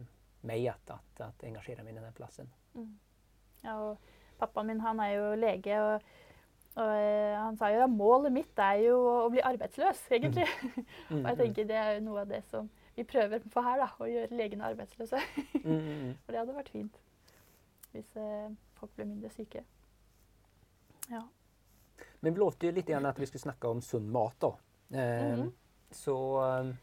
mig 0.40 0.68
att, 0.68 0.90
att, 0.90 1.20
att 1.20 1.44
engagera 1.44 1.82
mig 1.82 1.92
i 1.92 1.94
den 1.94 2.04
här 2.04 2.12
platsen. 2.12 2.50
Mm. 2.74 2.98
Ja, 3.62 3.74
og 3.90 3.98
pappaen 4.38 4.66
min 4.66 4.80
han 4.80 5.00
er 5.00 5.08
jo 5.16 5.34
lege, 5.34 5.80
og, 5.82 6.02
og 6.78 6.92
eh, 6.94 7.34
han 7.42 7.56
sa 7.58 7.72
jo 7.74 7.80
at 7.82 7.90
målet 7.90 8.32
mitt 8.32 8.58
er 8.62 8.76
jo 8.84 9.00
å 9.24 9.30
bli 9.34 9.40
arbeidsløs, 9.42 10.04
egentlig. 10.14 10.46
Mm, 11.10 11.24
og 11.24 11.28
jeg 11.32 11.38
tenker 11.40 11.64
det 11.66 11.76
er 11.76 11.90
jo 11.96 12.04
noe 12.06 12.20
av 12.22 12.28
det 12.30 12.44
som 12.46 12.70
vi 12.96 13.02
prøver 13.04 13.42
på 13.50 13.62
her, 13.66 13.82
da. 13.82 13.88
Å 13.98 14.06
gjøre 14.06 14.36
legene 14.38 14.64
arbeidsløse. 14.70 15.18
mm, 15.54 15.60
mm, 15.64 15.90
mm. 16.04 16.14
For 16.24 16.32
det 16.32 16.38
hadde 16.44 16.54
vært 16.54 16.70
fint 16.70 17.00
hvis 17.92 18.16
eh, 18.16 18.50
folk 18.78 18.92
ble 18.97 19.04
mindre 19.04 19.30
syke. 19.30 19.64
Ja. 21.11 21.23
Men 22.21 22.35
vi 22.35 22.38
lovade 22.40 22.66
ju 22.66 22.73
lite 22.73 22.92
grann 22.92 23.07
att 23.07 23.18
vi 23.18 23.26
skulle 23.26 23.40
snacka 23.40 23.68
om 23.68 23.83
sund 23.83 24.11
mat 24.12 24.35
då. 24.38 24.59
Eh, 24.90 25.37
Mhm. 25.38 25.52
Så 25.90 26.45
eh, 26.47 26.75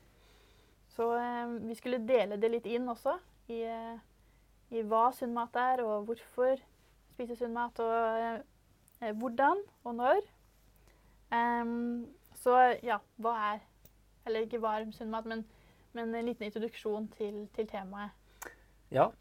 Så 0.88 1.16
eh, 1.18 1.48
vi 1.48 1.76
skulle 1.76 1.98
dele 1.98 2.38
det 2.38 2.50
litt 2.50 2.66
inn 2.66 2.88
også 2.90 3.18
i, 3.48 3.62
eh, 3.64 3.98
i 4.70 4.82
hva 4.82 5.12
sunn 5.14 5.34
mat 5.34 5.56
er, 5.56 5.84
og 5.84 6.06
hvorfor 6.08 6.56
spise 7.14 7.36
sunn 7.36 7.54
mat, 7.54 7.80
og 7.80 8.20
eh, 8.20 8.40
eh, 9.02 9.14
hvordan 9.14 9.58
og 9.84 9.96
når. 9.96 10.22
Em, 11.32 12.08
så 12.34 12.78
ja, 12.84 13.00
hva 13.18 13.54
er 13.54 13.60
Eller 14.26 14.40
ikke 14.46 14.58
hva 14.58 14.80
er 14.80 14.92
sunn 14.92 15.10
mat, 15.12 15.26
men, 15.26 15.46
men 15.94 16.16
en 16.16 16.26
liten 16.26 16.46
introduksjon 16.48 17.08
til, 17.14 17.48
til 17.54 17.68
temaet. 17.68 18.10
Ja. 18.92 19.12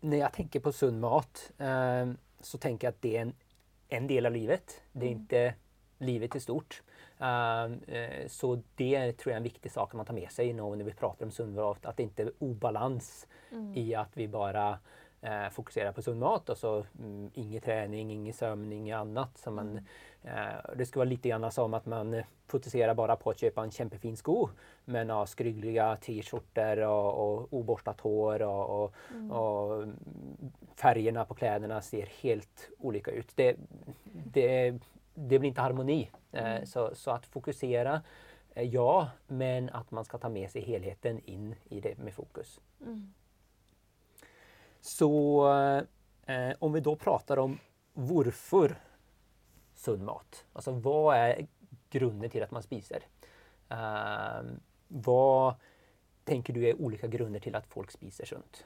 När 0.00 0.16
jag 0.16 0.32
tänker 0.32 0.60
på 0.60 0.72
sund 0.72 1.00
mat 1.00 1.52
eh, 1.58 2.06
så 2.40 2.58
tänker 2.58 2.86
jag 2.86 2.92
att 2.92 3.02
det 3.02 3.16
är 3.16 3.22
en, 3.22 3.34
en 3.88 4.06
del 4.06 4.26
av 4.26 4.32
livet. 4.32 4.82
Det 4.92 5.06
är 5.06 5.10
Mm. 5.10 5.20
inte 5.20 5.54
livet 5.98 6.36
i 6.36 6.40
stort. 6.40 6.82
Eh, 7.18 7.64
eh, 7.64 8.26
så 8.28 8.62
det 8.76 9.12
tror 9.12 9.30
jag 9.30 9.32
är 9.32 9.36
en 9.36 9.42
viktig 9.42 9.72
sak 9.72 9.88
att 9.90 9.96
man 9.96 10.06
tar 10.06 10.14
med 10.14 10.30
sig 10.30 10.52
när 10.52 10.84
vi 10.84 10.92
pratar 10.92 11.24
om 11.26 11.30
sund 11.32 11.54
mat. 11.54 11.86
Att 11.86 11.96
det 11.96 12.02
inte 12.02 12.22
är 12.22 12.32
obalans 12.38 13.26
Mm. 13.52 13.74
i 13.76 13.94
att 13.94 14.10
vi 14.16 14.28
bara 14.28 14.78
eh, 15.22 15.48
fokuserar 15.48 15.92
på 15.92 16.02
sund 16.02 16.20
mat 16.20 16.48
och 16.48 16.58
så 16.58 16.84
mm, 16.98 17.30
ingen 17.34 17.60
träning, 17.60 18.10
ingen 18.10 18.34
sömn, 18.34 18.72
inget 18.72 18.96
annat. 18.96 19.38
Så 19.38 19.50
man, 19.50 19.76
eh, 20.22 20.74
det 20.76 20.86
ska 20.86 20.98
vara 21.00 21.08
lite 21.08 21.28
grann 21.28 21.50
som 21.52 21.74
att 21.74 21.86
man 21.86 22.22
fokuserar 22.46 22.94
bara 22.94 23.16
på 23.16 23.30
att 23.30 23.38
köpa 23.38 23.62
en 23.62 23.70
kämpefin 23.70 24.16
sko 24.16 24.48
men 24.84 25.10
har 25.10 25.26
skryggliga 25.26 25.96
t-skjortor 25.96 26.78
och, 26.78 27.14
och 27.38 27.48
oborstat 27.54 28.00
hår 28.00 28.42
och, 28.42 28.82
och, 28.84 28.94
Mm. 29.14 29.30
och 29.30 29.82
mm, 29.82 29.96
färgerna 30.76 31.24
på 31.24 31.34
kläderna 31.34 31.80
ser 31.82 32.06
helt 32.22 32.70
olika 32.78 33.10
ut. 33.10 33.32
Det, 33.34 33.56
det, 34.24 34.70
det 35.14 35.38
blir 35.38 35.48
inte 35.48 35.60
harmoni. 35.60 36.10
Eh, 36.32 36.50
Mm. 36.52 36.66
så, 36.66 36.90
så 36.94 37.10
att 37.10 37.26
fokusera, 37.26 38.02
eh, 38.54 38.62
ja, 38.62 39.10
men 39.26 39.70
att 39.70 39.90
man 39.90 40.04
ska 40.04 40.18
ta 40.18 40.28
med 40.28 40.50
sig 40.50 40.62
helheten 40.62 41.20
in 41.24 41.54
i 41.68 41.80
det 41.80 41.98
med 41.98 42.14
fokus. 42.14 42.60
Mm. 42.80 43.12
Så 44.80 45.46
eh, 46.26 46.52
om 46.58 46.72
vi 46.72 46.80
då 46.80 46.96
pratar 46.96 47.38
om 47.38 47.58
varför 47.92 48.76
sund 49.74 50.02
mat. 50.02 50.44
Alltså 50.52 50.72
vad 50.72 51.16
är 51.16 51.46
grunden 51.90 52.30
till 52.30 52.42
att 52.42 52.50
man 52.50 52.62
spiser? 52.62 53.02
Eh, 53.68 54.42
vad 54.88 55.54
tänker 56.24 56.52
du 56.52 56.68
är 56.68 56.80
olika 56.80 57.06
grunder 57.06 57.40
till 57.40 57.54
att 57.54 57.66
folk 57.66 57.90
spiser 57.90 58.24
sunt? 58.24 58.64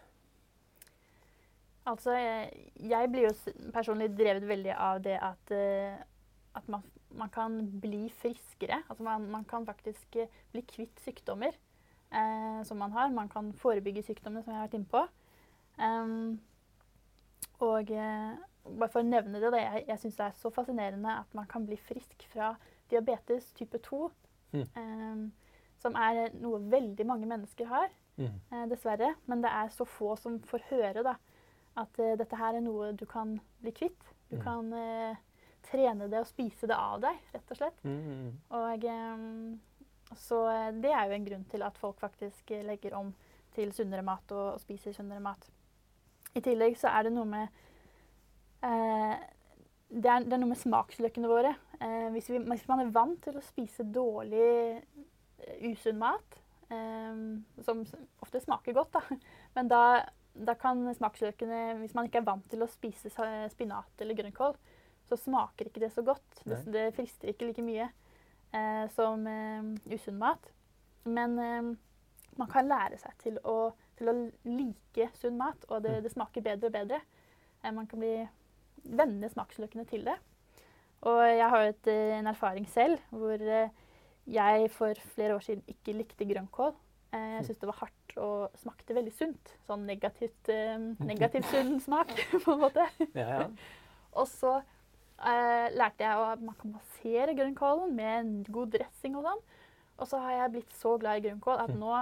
Alltså, 1.84 2.12
eh, 2.12 2.48
jag 2.74 3.10
blir 3.10 3.22
ju 3.22 3.52
personligen 3.72 4.16
driven 4.16 4.48
väldigt 4.48 4.76
av 4.76 5.00
det 5.00 5.18
att 5.20 5.50
eh, 5.50 5.94
man, 6.66 6.82
man 7.08 7.28
kan 7.28 7.80
bli 7.80 8.10
friskare. 8.10 8.82
Alltså 8.88 9.02
man, 9.02 9.30
man 9.30 9.44
kan 9.44 9.66
faktiskt 9.66 10.16
eh, 10.16 10.28
bli 10.52 10.62
kvitt 10.62 11.00
sjukdomar 11.04 11.52
eh, 12.10 12.64
som 12.64 12.78
man 12.78 12.92
har. 12.92 13.10
Man 13.10 13.28
kan 13.28 13.52
förebygga 13.52 14.02
sjukdomar, 14.02 14.42
som 14.42 14.52
jag 14.52 14.60
har 14.60 14.66
varit 14.66 14.74
inne 14.74 14.84
på. 14.84 15.08
Em, 15.78 16.40
og 17.62 17.86
bare 17.88 18.88
for 18.90 19.00
å 19.02 19.06
nevne 19.06 19.40
det, 19.40 19.50
da, 19.54 19.58
jeg, 19.58 19.84
jeg 19.88 19.98
syns 20.02 20.16
det 20.18 20.26
er 20.26 20.36
så 20.38 20.50
fascinerende 20.54 21.14
at 21.20 21.34
man 21.34 21.46
kan 21.50 21.64
bli 21.66 21.76
frisk 21.76 22.26
fra 22.32 22.52
diabetes 22.90 23.52
type 23.58 23.78
2. 23.86 24.10
Mm. 24.52 24.66
em, 24.76 25.20
som 25.80 25.94
er 25.96 26.28
noe 26.38 26.58
veldig 26.70 27.06
mange 27.08 27.26
mennesker 27.26 27.66
har 27.66 27.88
Mm. 28.18 28.34
eh, 28.52 28.66
dessverre. 28.68 29.14
Men 29.26 29.40
det 29.40 29.48
er 29.50 29.68
så 29.72 29.86
få 29.88 30.16
som 30.20 30.34
får 30.44 30.60
høre 30.68 31.02
da, 31.02 31.14
at 31.80 31.98
eh, 31.98 32.12
dette 32.20 32.36
her 32.36 32.54
er 32.54 32.60
noe 32.60 32.90
du 32.92 33.06
kan 33.06 33.40
bli 33.62 33.72
kvitt. 33.72 34.04
Du 34.28 34.36
Mm. 34.36 34.42
kan 34.44 34.72
eh, 34.76 35.16
trene 35.62 36.10
det 36.10 36.18
og 36.20 36.26
spise 36.28 36.66
det 36.68 36.76
av 36.76 37.00
deg, 37.00 37.16
rett 37.32 37.50
og 37.50 37.56
slett. 37.56 37.80
Mm. 37.84 38.36
Og, 38.50 38.84
eh, 38.84 40.14
så 40.14 40.42
eh, 40.52 40.70
det 40.82 40.92
er 40.92 41.06
jo 41.08 41.14
en 41.16 41.24
grunn 41.24 41.44
til 41.48 41.62
at 41.62 41.78
folk 41.78 41.98
faktisk 41.98 42.50
legger 42.62 42.94
om 43.00 43.14
til 43.54 43.72
sunnere 43.72 44.02
mat 44.04 44.30
og, 44.30 44.54
og 44.54 44.60
spiser 44.60 44.92
sunnere 44.92 45.20
mat. 45.20 45.48
I 46.32 46.42
tillegg 46.44 46.78
så 46.80 46.90
er 46.92 47.06
det 47.06 47.14
noe 47.14 47.28
med 47.28 47.62
eh, 48.64 49.16
det, 49.92 50.08
er, 50.08 50.24
det 50.24 50.34
er 50.34 50.40
noe 50.40 50.52
med 50.54 50.60
smaksløkene 50.60 51.30
våre. 51.30 51.52
Eh, 51.82 52.08
hvis, 52.14 52.30
vi, 52.32 52.40
hvis 52.46 52.64
man 52.70 52.82
er 52.82 52.94
vant 52.94 53.20
til 53.24 53.36
å 53.36 53.44
spise 53.44 53.84
dårlig, 53.92 54.80
eh, 55.44 55.68
usunn 55.68 56.00
mat, 56.00 56.38
eh, 56.72 57.22
som 57.66 57.82
ofte 58.24 58.40
smaker 58.42 58.76
godt, 58.76 58.96
da, 58.96 59.18
men 59.58 59.70
da, 59.70 59.82
da 60.32 60.56
kan 60.56 60.80
smaksløkene 60.96 61.82
Hvis 61.82 61.96
man 61.98 62.08
ikke 62.08 62.22
er 62.22 62.30
vant 62.30 62.46
til 62.48 62.64
å 62.64 62.70
spise 62.70 63.12
spinat 63.52 64.00
eller 64.00 64.16
grønnkål, 64.16 64.56
så 65.10 65.18
smaker 65.20 65.68
ikke 65.68 65.82
det 65.82 65.92
så 65.92 66.04
godt. 66.06 66.40
Det, 66.46 66.62
det 66.72 66.88
frister 66.96 67.32
ikke 67.32 67.50
like 67.50 67.64
mye 67.66 67.90
eh, 68.56 68.84
som 68.96 69.26
usunn 69.92 70.20
mat. 70.20 70.52
Men 71.04 71.34
man 72.38 72.48
kan 72.48 72.68
lære 72.70 72.96
seg 73.02 73.16
til 73.20 73.40
å, 73.44 73.72
til 73.98 74.08
å 74.10 74.14
like 74.44 75.08
sunn 75.18 75.36
mat, 75.40 75.64
og 75.68 75.82
det, 75.84 75.96
Mm. 75.98 76.02
det 76.02 76.12
smaker 76.12 76.42
bedre 76.42 76.66
og 76.66 76.72
bedre. 76.72 77.00
Eh, 77.64 77.70
man 77.72 77.86
kan 77.86 77.98
bli 78.00 78.28
vende 78.84 79.28
smaksløkene 79.30 79.86
til 79.86 80.04
det. 80.04 80.16
Og 81.02 81.20
jeg 81.26 81.48
har 81.50 81.64
jo 81.66 81.74
eh, 81.90 82.18
en 82.18 82.26
erfaring 82.30 82.66
selv 82.68 82.98
hvor 83.10 83.34
eh, 83.40 83.68
jeg 84.26 84.70
for 84.70 84.94
flere 85.16 85.34
år 85.34 85.40
siden 85.42 85.62
ikke 85.68 85.96
likte 85.98 86.24
grønnkål. 86.28 86.74
Jeg 87.12 87.44
syntes 87.44 87.58
det 87.60 87.68
var 87.68 87.80
hardt 87.82 88.12
og 88.16 88.54
smakte 88.56 88.94
veldig 88.96 89.12
sunt. 89.12 89.50
Sånn 89.66 89.82
negativt, 89.84 90.48
negativt 91.12 91.44
sunn 91.50 91.74
smak, 91.80 92.08
på 92.44 92.54
en 92.54 92.62
måte. 92.62 92.86
Ja, 93.14 93.26
ja. 93.42 93.48
Og 94.18 94.26
så 94.28 94.54
eh, 94.58 95.68
lærte 95.76 96.04
jeg 96.06 96.24
at 96.32 96.40
man 96.40 96.54
kan 96.60 96.72
massere 96.78 97.34
grønnkålen 97.36 97.92
med 97.96 98.14
en 98.20 98.32
god 98.48 98.72
dressing 98.78 99.16
og 99.16 99.24
sånn. 99.28 99.42
Og 99.98 100.08
så 100.08 100.18
har 100.24 100.32
jeg 100.38 100.52
blitt 100.56 100.72
så 100.78 100.94
glad 100.98 101.20
i 101.20 101.26
grønnkål 101.28 101.60
at 101.66 101.74
nå 101.76 101.92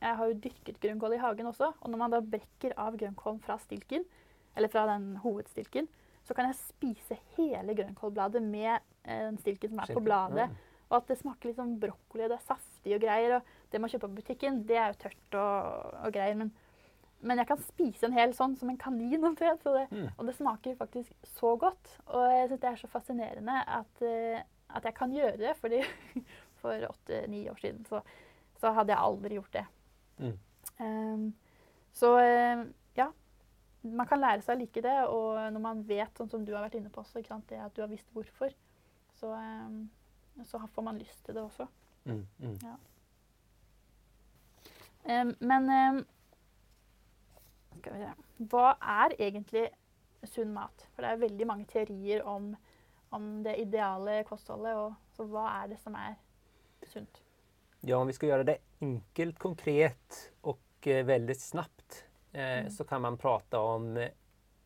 Jeg 0.00 0.16
har 0.16 0.26
jo 0.30 0.34
dyrket 0.44 0.80
grønnkål 0.80 1.14
i 1.16 1.22
hagen 1.22 1.46
også. 1.50 1.72
Og 1.80 1.90
når 1.90 1.98
man 1.98 2.10
da 2.10 2.20
brekker 2.20 2.74
av 2.78 2.96
grønnkålen 2.96 3.40
fra 3.42 3.56
stilken, 3.58 4.04
eller 4.56 4.68
fra 4.68 4.86
den 4.86 5.16
hovedstilken, 5.24 5.88
så 6.24 6.34
kan 6.34 6.46
jeg 6.46 6.58
spise 6.60 7.16
hele 7.36 7.74
grønnkålbladet 7.74 8.42
med 8.42 8.78
eh, 9.04 9.24
den 9.30 9.38
stilken 9.38 9.70
som 9.70 9.78
er 9.80 9.86
på 9.96 10.02
bladet. 10.04 10.48
Og 10.90 10.96
at 11.02 11.06
det 11.10 11.18
smaker 11.20 11.48
litt 11.50 11.56
sånn 11.58 11.78
brokkoli, 11.80 12.22
og 12.24 12.30
det 12.30 12.38
er 12.38 12.46
saftig 12.46 12.94
og 12.96 13.00
greier. 13.02 13.36
Og 13.36 13.42
det 13.72 13.80
man 13.80 13.90
kjøper 13.92 14.08
på 14.08 14.18
butikken, 14.22 14.62
det 14.68 14.76
er 14.80 14.92
jo 14.92 14.98
tørt 15.02 15.34
og, 15.36 15.94
og 16.06 16.12
greier. 16.14 16.34
Men, 16.40 16.52
men 17.20 17.38
jeg 17.42 17.46
kan 17.50 17.58
spise 17.58 18.06
en 18.08 18.12
hel 18.16 18.32
sånn 18.32 18.54
som 18.56 18.70
en 18.72 18.78
kanin 18.80 19.24
omtrent. 19.24 19.66
Og, 19.66 19.74
det- 19.76 19.88
Mm. 19.90 20.08
og 20.16 20.26
det 20.26 20.36
smaker 20.36 20.76
faktisk 20.76 21.12
så 21.24 21.56
godt. 21.58 21.98
Og 22.06 22.24
jeg 22.32 22.48
syns 22.48 22.60
det 22.60 22.70
er 22.70 22.76
så 22.76 22.88
fascinerende 22.92 23.58
at, 23.66 24.02
eh, 24.02 24.40
at 24.70 24.84
jeg 24.84 24.94
kan 24.94 25.10
gjøre 25.12 25.36
det. 25.38 25.56
fordi 25.60 25.82
for 26.62 26.72
åtte-ni 26.88 27.48
år 27.50 27.58
siden 27.60 27.84
så, 27.88 28.00
så 28.60 28.72
hadde 28.74 28.92
jeg 28.94 28.98
aldri 28.98 29.34
gjort 29.38 29.52
det. 29.52 29.66
Mm. 30.18 30.34
Ehm, 30.84 31.24
så 31.92 32.12
eh, 32.22 32.64
ja. 32.98 33.08
Man 33.82 34.06
kan 34.10 34.20
lære 34.20 34.42
seg 34.42 34.56
å 34.56 34.60
like 34.60 34.82
det, 34.82 34.96
og 35.06 35.38
når 35.54 35.62
man 35.62 35.82
vet, 35.86 36.10
sånn 36.18 36.30
som 36.30 36.44
du 36.44 36.52
har 36.56 36.64
vært 36.66 36.80
inne 36.80 36.90
på 36.92 37.00
også, 37.04 37.22
det 37.22 37.60
at 37.62 37.74
du 37.76 37.80
har 37.82 37.90
visst 37.90 38.10
hvorfor, 38.12 38.52
så, 39.14 39.32
ehm, 39.38 39.84
så 40.44 40.60
får 40.74 40.84
man 40.84 40.98
lyst 40.98 41.24
til 41.24 41.38
det 41.38 41.42
også. 41.42 41.66
Mm, 42.04 42.26
mm. 42.38 42.56
Ehm, 45.08 45.34
men 45.40 46.04
skal 47.78 47.94
vi 47.94 48.02
se. 48.02 48.46
Hva 48.50 48.72
er 48.80 49.14
egentlig 49.18 49.68
sunn 50.26 50.52
mat? 50.54 50.86
For 50.94 51.04
det 51.04 51.12
er 51.12 51.22
veldig 51.22 51.46
mange 51.48 51.68
teorier 51.70 52.24
om, 52.26 52.50
om 53.14 53.30
det 53.44 53.58
ideale 53.62 54.22
kostholdet. 54.28 54.74
Og, 54.76 54.94
så 55.16 55.26
hva 55.30 55.46
er 55.62 55.72
det 55.72 55.80
som 55.82 55.96
er 55.98 56.18
sunt? 56.86 57.22
Ja, 57.80 57.96
om 57.96 58.06
vi 58.06 58.12
ska 58.12 58.26
göra 58.26 58.44
det 58.44 58.58
enkelt, 58.80 59.38
konkret 59.38 60.32
och 60.40 60.60
eh, 60.86 61.04
väldigt 61.04 61.40
snabbt 61.40 62.04
eh, 62.32 62.40
Mm. 62.58 62.70
så 62.70 62.84
kan 62.84 63.00
man 63.02 63.18
prata 63.18 63.60
om 63.60 63.96
eh, 63.96 64.08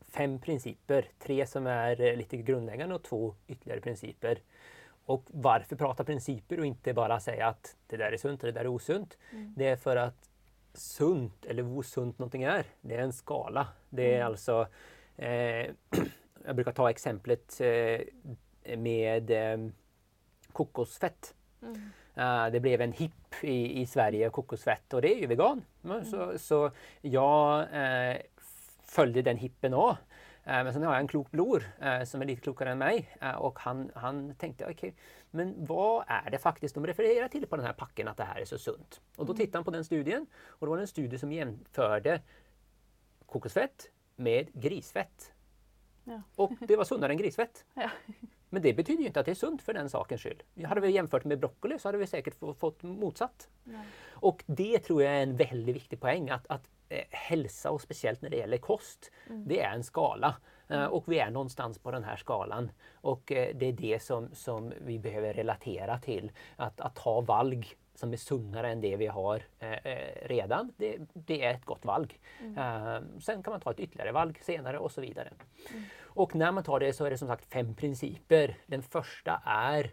fem 0.01 0.39
principer. 0.39 1.09
Tre 1.19 1.45
som 1.47 1.67
är 1.67 2.15
lite 2.15 2.37
grundläggande 2.37 2.95
och 2.95 3.03
två 3.03 3.35
ytterligare 3.47 3.81
principer. 3.81 4.41
Och 5.05 5.23
varför 5.27 5.75
prata 5.75 6.03
principer 6.03 6.59
och 6.59 6.65
inte 6.65 6.93
bara 6.93 7.19
säga 7.19 7.47
att 7.47 7.75
det 7.87 7.97
där 7.97 8.11
är 8.11 8.17
sunt 8.17 8.43
och 8.43 8.47
det 8.47 8.51
där 8.51 8.61
är 8.61 8.67
osunt? 8.67 9.17
Mm. 9.31 9.53
Det 9.57 9.67
är 9.67 9.75
för 9.75 9.95
att 9.95 10.29
sunt, 10.73 11.45
eller 11.45 11.63
hur 11.63 11.81
sunt 11.81 12.19
någonting 12.19 12.43
är, 12.43 12.65
det 12.81 12.95
är 12.95 12.99
en 12.99 13.13
skala. 13.13 13.67
Det 13.89 14.11
är 14.13 14.15
Mm. 14.15 14.27
alltså, 14.27 14.67
eh, 15.17 15.71
jag 16.45 16.55
brukar 16.55 16.71
ta 16.71 16.89
exemplet 16.89 17.61
eh, 17.61 18.77
med 18.77 19.31
eh, 19.31 19.69
kokosfett. 20.51 21.35
Mm. 21.61 21.89
Eh, 22.15 22.47
det 22.47 22.59
blev 22.59 22.81
en 22.81 22.91
hipp 22.91 23.43
i, 23.43 23.81
i 23.81 23.85
Sverige, 23.85 24.29
kokosfett, 24.29 24.93
och 24.93 25.01
det 25.01 25.15
är 25.15 25.19
ju 25.19 25.27
vegan. 25.27 25.65
Men 25.81 26.05
Så, 26.05 26.37
så 26.37 26.71
jag 27.01 27.59
eh, 27.61 28.17
följde 28.83 29.21
den 29.21 29.37
hippen 29.37 29.73
också. 29.73 29.97
Eh, 30.45 30.63
men 30.63 30.73
sen 30.73 30.83
har 30.83 30.93
jag 30.93 30.99
en 31.01 31.07
klok 31.07 31.31
bror 31.31 31.63
som 32.05 32.21
är 32.21 32.25
lite 32.25 32.41
klokare 32.41 32.71
än 32.71 32.77
mig 32.77 33.17
och 33.37 33.59
han, 33.59 33.91
han 33.95 34.35
tänkte 34.35 34.65
okej, 34.65 34.93
men 35.31 35.65
vad 35.65 36.03
är 36.07 36.31
det 36.31 36.37
faktiskt 36.37 36.75
de 36.75 36.87
refererar 36.87 37.27
till 37.27 37.47
på 37.47 37.55
den 37.55 37.65
här 37.65 37.73
packen 37.73 38.07
att 38.07 38.17
det 38.17 38.23
här 38.23 38.41
är 38.41 38.45
så 38.45 38.57
sunt? 38.57 39.01
Och 39.15 39.25
då 39.25 39.33
tittade 39.33 39.57
han 39.57 39.63
på 39.63 39.71
den 39.71 39.85
studien 39.85 40.25
och 40.45 40.67
det 40.67 40.71
var 40.71 40.77
en 40.77 40.87
studie 40.87 41.17
som 41.17 41.31
jämförde 41.31 42.21
kokosfett 43.25 43.89
med 44.15 44.53
grisfett. 44.53 45.33
Ja. 46.03 46.21
Och 46.35 46.51
det 46.59 46.75
var 46.75 46.83
sunnare 46.83 47.11
än 47.11 47.17
grisfett. 47.17 47.65
Ja. 47.73 47.89
Men 48.53 48.61
det 48.61 48.73
betyder 48.73 49.01
ju 49.01 49.07
inte 49.07 49.19
att 49.19 49.25
det 49.25 49.31
är 49.31 49.35
sunt 49.35 49.61
för 49.61 49.73
den 49.73 49.89
sakens 49.89 50.21
skull. 50.21 50.43
Hade 50.65 50.81
vi 50.81 50.91
jämfört 50.91 51.23
med 51.23 51.39
broccoli 51.39 51.79
så 51.79 51.87
hade 51.87 51.97
vi 51.97 52.07
säkert 52.07 52.35
få- 52.35 52.53
fått 52.53 52.83
motsatt. 52.83 53.47
Ja. 53.63 53.79
Och 54.11 54.43
det 54.47 54.79
tror 54.79 55.03
jag 55.03 55.13
är 55.13 55.23
en 55.23 55.35
väldigt 55.35 55.75
viktig 55.75 55.99
poäng 55.99 56.29
att, 56.29 56.47
att 56.47 56.69
eh, 56.89 57.03
hälsa 57.11 57.71
och 57.71 57.81
speciellt 57.81 58.21
när 58.21 58.29
det 58.29 58.37
gäller 58.37 58.57
kost, 58.57 59.11
Mm. 59.29 59.47
det 59.47 59.61
är 59.61 59.71
en 59.73 59.83
skala. 59.83 60.35
Eh, 60.67 60.85
och 60.85 61.03
vi 61.11 61.19
är 61.19 61.29
någonstans 61.31 61.79
på 61.79 61.91
den 61.91 62.03
här 62.03 62.15
skalan. 62.15 62.71
Och 62.93 63.31
eh, 63.31 63.55
det 63.55 63.65
är 63.65 63.73
det 63.73 64.01
som, 64.03 64.29
som 64.33 64.73
vi 64.85 64.99
behöver 64.99 65.33
relatera 65.33 65.99
till. 65.99 66.31
Att, 66.55 66.81
att 66.81 66.97
ha 66.97 67.21
valg 67.21 67.75
som 67.95 68.13
är 68.13 68.17
sunnare 68.17 68.71
än 68.71 68.81
det 68.81 68.95
vi 68.95 69.07
har 69.07 69.43
eh, 69.59 69.71
eh, 69.71 70.27
redan, 70.27 70.73
det, 70.77 70.97
det 71.13 71.45
är 71.45 71.53
ett 71.53 71.65
gott 71.65 71.85
valg. 71.85 72.19
Eh, 72.57 72.99
sen 73.19 73.43
kan 73.43 73.51
man 73.51 73.61
ta 73.61 73.71
ett 73.71 73.79
ytterligare 73.79 74.11
valg 74.11 74.39
senare 74.41 74.79
och 74.79 74.91
så 74.91 75.01
vidare. 75.01 75.29
Och 76.01 76.35
när 76.35 76.51
man 76.51 76.63
tar 76.63 76.79
det 76.79 76.93
så 76.93 77.05
är 77.05 77.09
det 77.09 77.17
som 77.17 77.27
sagt 77.27 77.53
fem 77.53 77.75
principer. 77.75 78.57
Den 78.65 78.83
första 78.83 79.41
är 79.45 79.91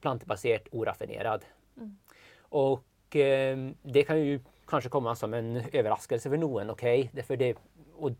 plantbaserat 0.00 0.68
oraffinerad. 0.72 1.44
Och 2.40 3.16
eh, 3.16 3.70
det 3.82 4.02
kan 4.02 4.20
ju 4.20 4.40
kanske 4.66 4.90
komma 4.90 5.14
som 5.14 5.34
en 5.34 5.56
överraskelse 5.72 6.30
för 6.30 6.36
någon, 6.36 6.70
okej? 6.70 7.10
Därför 7.12 7.36
det, 7.36 7.56
och 7.96 8.10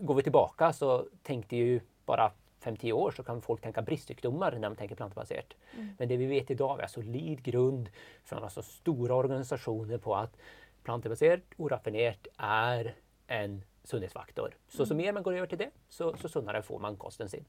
går 0.00 0.14
vi 0.14 0.22
tillbaka 0.22 0.72
så 0.72 1.06
tänkte 1.22 1.56
ju 1.56 1.80
bara 2.06 2.32
5-10 2.64 2.92
år 2.92 3.10
så 3.10 3.22
kan 3.22 3.42
folk 3.42 3.60
tänka 3.60 3.82
bristsjukdomar 3.82 4.52
när 4.52 4.68
man 4.68 4.76
tänker 4.76 4.94
plantbaserat. 4.94 5.54
Men 5.98 6.08
det 6.08 6.16
vi 6.16 6.26
vet 6.26 6.50
idag 6.50 6.80
är 6.80 6.86
solid 6.86 7.42
grund 7.42 7.88
från 8.24 8.42
alltså 8.44 8.62
stora 8.62 9.14
organisationer 9.14 9.98
på 9.98 10.16
att 10.16 10.36
plantbaserat 10.82 11.40
oraffinerat 11.56 12.26
är 12.38 12.94
en 13.26 13.64
sundhetsfaktor. 13.84 14.56
Så 14.68 14.86
så 14.86 14.94
mer 14.94 15.12
man 15.12 15.22
går 15.22 15.34
över 15.34 15.46
till 15.46 15.58
det, 15.58 15.70
så, 15.88 16.16
så 16.16 16.28
sunnare 16.28 16.62
får 16.62 16.78
man 16.78 16.96
kosten 16.96 17.28
sin. 17.28 17.44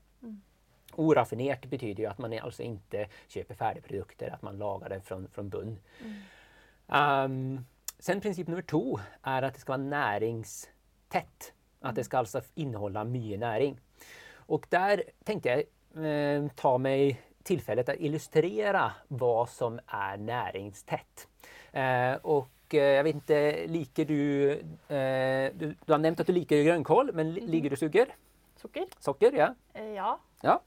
Oraffinerat 0.96 1.66
betyder 1.66 2.04
ju 2.04 2.10
att 2.10 2.18
man 2.18 2.40
alltså 2.40 2.64
inte 2.64 3.08
köper 3.28 3.56
färdigprodukter, 3.56 4.30
att 4.34 4.42
man 4.42 4.58
lagar 4.58 4.90
det 4.90 5.02
från, 5.02 5.28
från 5.28 5.50
bunn. 5.50 5.80
Ehm, 6.88 7.66
sen 8.00 8.22
princip 8.22 8.48
nummer 8.48 8.62
två 8.62 9.00
är 9.22 9.42
att 9.42 9.54
det 9.54 9.60
ska 9.60 9.72
vara 9.72 9.84
näringstätt. 9.84 11.54
Att 11.80 11.96
det 11.96 12.04
ska 12.04 12.18
alltså 12.18 12.42
innehålla 12.56 13.04
mycket 13.04 13.40
näring. 13.40 13.80
Och 14.48 14.66
där 14.70 15.04
tänkte 15.24 15.50
jag 15.50 15.60
eh, 16.06 16.48
ta 16.56 16.78
mig 16.78 17.22
tillfället 17.44 17.90
att 17.90 18.00
illustrera 18.00 18.92
vad 19.08 19.50
som 19.50 19.80
är 19.88 20.18
näringstätt. 20.18 21.28
Eh, 21.72 22.14
och 22.14 22.50
eh, 22.74 22.80
jag 22.84 23.04
vet 23.04 23.16
inte, 23.16 23.68
liker 23.68 24.06
du, 24.06 24.52
eh, 24.96 25.52
du, 25.56 25.76
du 25.86 25.92
har 25.94 25.98
nämnt 25.98 26.20
att 26.20 26.28
du 26.28 26.34
liker 26.34 26.64
grönkål, 26.64 27.12
men 27.14 27.34
li- 27.34 27.48
ligger 27.48 27.70
du 27.70 27.76
suger? 27.76 28.08
Sukker? 28.56 28.86
Socker, 29.00 29.32
ja. 29.34 29.56
Eh, 29.74 29.84
ja. 29.94 30.20
ja. 30.42 30.62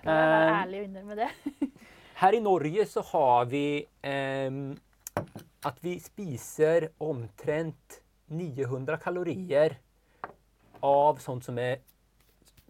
Skal 0.00 0.12
jeg 0.14 0.28
være 0.28 0.74
Eh, 0.74 0.78
og 0.78 0.84
innrømme 0.84 1.14
det? 1.16 1.28
Här 2.14 2.34
i 2.34 2.40
Norge 2.40 2.86
så 2.86 3.00
har 3.00 3.44
vi 3.44 3.86
ehm, 4.02 4.76
att 5.62 5.76
vi 5.80 6.00
spiser 6.00 6.88
omtrent 6.98 8.00
900 8.26 8.96
kalorier 8.96 9.78
av 10.80 11.16
sånt 11.16 11.44
som 11.44 11.58
är 11.58 11.78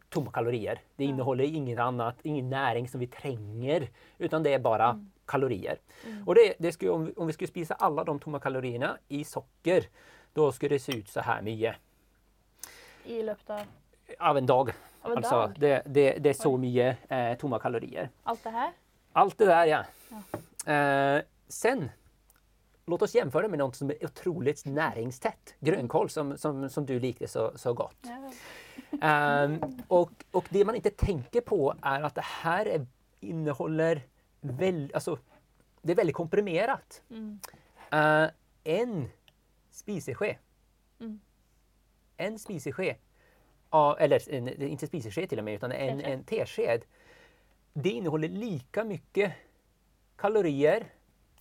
tomma 0.09 0.31
kalorier. 0.33 0.81
Det 0.97 1.05
Ja. 1.05 1.11
innehåller 1.11 1.45
inget 1.45 1.79
annat, 1.79 2.17
ingen 2.23 2.51
näring 2.51 2.89
som 2.89 3.01
vi 3.01 3.07
tränger, 3.07 3.89
utan 4.19 4.43
det 4.43 4.55
är 4.55 4.59
bara 4.59 4.89
Mm. 4.91 5.11
kalorier. 5.27 5.79
Och 6.27 6.35
det, 6.35 6.55
det 6.59 6.73
skulle, 6.73 6.91
om, 6.91 7.05
vi, 7.07 7.13
om 7.17 7.27
vi 7.27 7.33
skulle 7.33 7.49
spisa 7.49 7.75
alla 7.75 8.05
de 8.05 8.19
tomma 8.19 8.41
kalorierna 8.41 8.99
i 9.09 9.25
socker, 9.25 9.85
då 10.33 10.53
skulle 10.53 10.75
det 10.75 10.79
se 10.79 10.97
ut 10.97 11.09
så 11.09 11.21
här 11.21 11.43
mycket 11.43 11.77
I 13.05 13.23
løpet 13.23 13.67
av, 14.19 14.39
en 14.39 14.47
dag. 14.47 14.71
av 15.03 15.11
en 15.13 15.17
Alltså, 15.17 15.35
dag? 15.35 15.55
det, 15.59 15.83
det, 15.87 16.19
det 16.19 16.29
är 16.31 16.35
så 16.35 16.55
Oj. 16.55 16.59
mycket 16.61 16.99
eh, 17.09 17.35
tomma 17.35 17.59
kalorier. 17.59 18.11
Alt 18.23 18.45
det 18.45 18.51
her? 18.51 18.73
Allt 19.13 19.39
det 19.39 19.45
där 19.47 19.67
ja. 19.67 19.85
Eh, 20.73 21.23
sen, 21.49 21.91
låt 22.87 23.03
oss 23.03 23.15
jämföra 23.15 23.49
med 23.49 23.59
något 23.59 23.77
som 23.77 23.91
är 23.91 24.05
otroligt 24.05 24.65
näringstätt. 24.67 25.55
Grönkål 25.61 26.11
som, 26.11 26.39
som, 26.39 26.71
som 26.71 26.87
du 26.87 27.01
likte 27.01 27.29
så, 27.29 27.53
så 27.59 27.73
gott. 27.75 27.97
Ja, 28.03 28.33
Ehm, 29.03 29.61
och, 29.89 30.11
och 30.31 30.47
det 30.51 30.65
man 30.65 30.75
inte 30.75 30.91
tänker 30.91 31.41
på 31.41 31.75
är 31.83 32.03
att 32.03 32.15
det 32.15 32.25
här 32.25 32.67
är, 32.67 32.87
innehåller 33.21 34.03
väl, 34.41 34.91
alltså, 34.95 35.19
det 35.83 35.93
är 35.93 35.97
väldigt 35.97 36.17
komprimerat. 36.17 37.03
Mm. 37.11 37.41
Eh, 37.93 38.31
en 38.65 39.09
spisesked. 39.71 40.37
Mm. 41.01 41.21
En 42.17 42.39
spisesked. 42.39 42.97
Ja, 43.71 43.97
eller 43.99 44.33
en, 44.35 44.63
inte 44.63 44.87
spisesked 44.87 45.29
till 45.29 45.39
och 45.39 45.45
med, 45.45 45.55
utan 45.55 45.73
en, 45.73 46.01
en 46.01 46.25
tesked. 46.25 46.85
Det 47.73 47.91
innehåller 47.91 48.29
lika 48.29 48.85
mycket 48.85 49.33
kalorier 50.17 50.87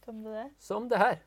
Som 0.06 0.24
det 0.24 0.50
som 0.60 0.90
det 0.90 0.98
här. 0.98 1.20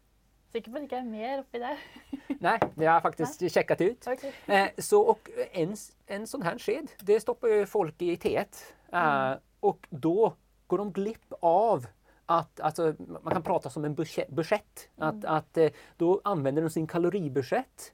Sikker 0.50 0.72
på 0.72 0.76
at 0.76 0.82
det 0.82 0.88
ikke 0.88 0.98
er 0.98 1.06
mer 1.06 1.42
oppi 1.44 1.58
der? 1.62 1.82
Nej, 2.46 2.58
det 2.74 2.86
har 2.86 2.94
jag 2.94 3.02
faktiskt 3.02 3.52
checkat 3.52 3.80
ut. 3.80 4.06
Ok. 4.06 4.24
Eh, 4.46 4.68
så 4.78 5.00
och 5.00 5.30
en, 5.52 5.76
en 6.06 6.26
sån 6.26 6.42
här 6.42 6.58
sked, 6.58 6.90
det 7.00 7.20
stoppar 7.20 7.48
ju 7.48 7.66
folk 7.66 8.02
i 8.02 8.16
teet. 8.16 8.74
Eh, 8.92 9.32
och 9.60 9.86
då 9.90 10.34
går 10.66 10.78
de 10.78 10.92
glipp 10.92 11.32
av 11.40 11.86
att, 12.26 12.60
alltså, 12.60 12.94
man 13.22 13.32
kan 13.32 13.42
prata 13.42 13.70
som 13.70 13.84
en 13.84 13.94
budget. 13.94 14.88
Mm. 14.96 15.08
Att, 15.08 15.24
att 15.24 15.56
eh, 15.56 15.70
då 15.96 16.20
använder 16.24 16.62
de 16.62 16.70
sin 16.70 16.86
kaloribudget 16.86 17.92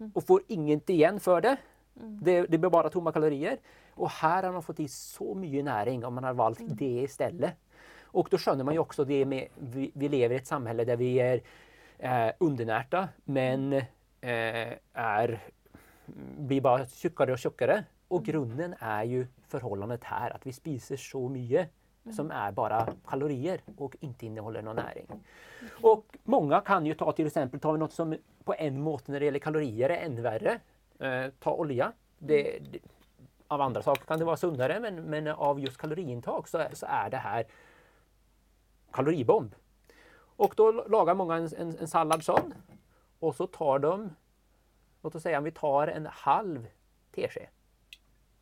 mm. 0.00 0.12
och 0.14 0.26
får 0.26 0.42
inget 0.46 0.90
igen 0.90 1.20
för 1.20 1.40
det. 1.40 1.56
Mm. 2.00 2.18
det. 2.22 2.46
Det 2.46 2.58
blir 2.58 2.70
bara 2.70 2.90
tomma 2.90 3.12
kalorier. 3.12 3.58
Och 3.94 4.10
här 4.10 4.42
har 4.42 4.52
man 4.52 4.62
fått 4.62 4.80
i 4.80 4.88
så 4.88 5.34
mycket 5.34 5.64
näring 5.64 6.04
om 6.04 6.14
man 6.14 6.24
har 6.24 6.34
valt 6.34 6.60
mm. 6.60 6.76
det 6.76 7.02
istället. 7.02 7.54
Och 8.02 8.28
då 8.30 8.38
skönjer 8.38 8.64
man 8.64 8.74
ju 8.74 8.80
också 8.80 9.04
det 9.04 9.24
med, 9.24 9.48
vi, 9.54 9.90
vi 9.94 10.08
lever 10.08 10.34
i 10.34 10.38
ett 10.38 10.46
samhälle 10.46 10.84
där 10.84 10.96
vi 10.96 11.20
är 11.20 11.40
eh, 11.98 12.30
undernärta 12.38 13.08
men 13.24 13.72
eh, 14.20 14.72
är, 14.92 15.40
blir 16.38 16.60
bara 16.60 16.86
tjockare 16.86 17.32
och 17.32 17.38
tjockare. 17.38 17.84
Och 18.08 18.20
mm. 18.20 18.32
grunden 18.32 18.74
är 18.78 19.04
ju 19.04 19.26
förhållandet 19.48 20.04
här 20.04 20.30
att 20.30 20.46
vi 20.46 20.52
spiser 20.52 20.96
så 20.96 21.28
mycket 21.28 21.70
mm. 22.04 22.16
som 22.16 22.30
är 22.30 22.52
bara 22.52 22.88
kalorier 23.08 23.60
och 23.76 23.96
inte 24.00 24.26
innehåller 24.26 24.62
någon 24.62 24.76
näring. 24.76 25.06
Och 25.82 26.16
många 26.24 26.60
kan 26.60 26.86
ju 26.86 26.94
ta 26.94 27.12
till 27.12 27.26
exempel, 27.26 27.60
tar 27.60 27.72
vi 27.72 27.78
något 27.78 27.92
som 27.92 28.16
på 28.44 28.54
en 28.58 28.80
måte 28.80 29.12
när 29.12 29.20
det 29.20 29.26
gäller 29.26 29.38
kalorier 29.38 29.90
är 29.90 30.04
ännu 30.04 30.22
värre. 30.22 30.60
Eh, 30.98 31.30
ta 31.38 31.52
olja. 31.52 31.92
Det, 32.18 32.58
det, 32.72 32.78
av 33.48 33.60
andra 33.60 33.82
saker 33.82 34.04
kan 34.04 34.18
det 34.18 34.24
vara 34.24 34.36
sundare 34.36 34.80
men, 34.80 34.94
men 35.02 35.28
av 35.28 35.60
just 35.60 35.76
kaloriintag 35.76 36.48
så, 36.48 36.64
så 36.72 36.86
är 36.88 37.10
det 37.10 37.16
här 37.16 37.44
kaloribomb. 38.92 39.54
Och 40.36 40.54
då 40.56 40.72
lagar 40.72 41.14
många 41.14 41.36
en, 41.36 41.48
en, 41.56 41.78
en 41.78 41.88
sallad 41.88 42.24
sån. 42.24 42.54
Och 43.18 43.36
så 43.36 43.46
tar 43.46 43.78
de, 43.78 44.10
låt 45.02 45.14
oss 45.14 45.22
säga 45.22 45.38
om 45.38 45.44
vi 45.44 45.50
tar 45.50 45.88
en 45.88 46.06
halv 46.06 46.66
tesked. 47.14 47.46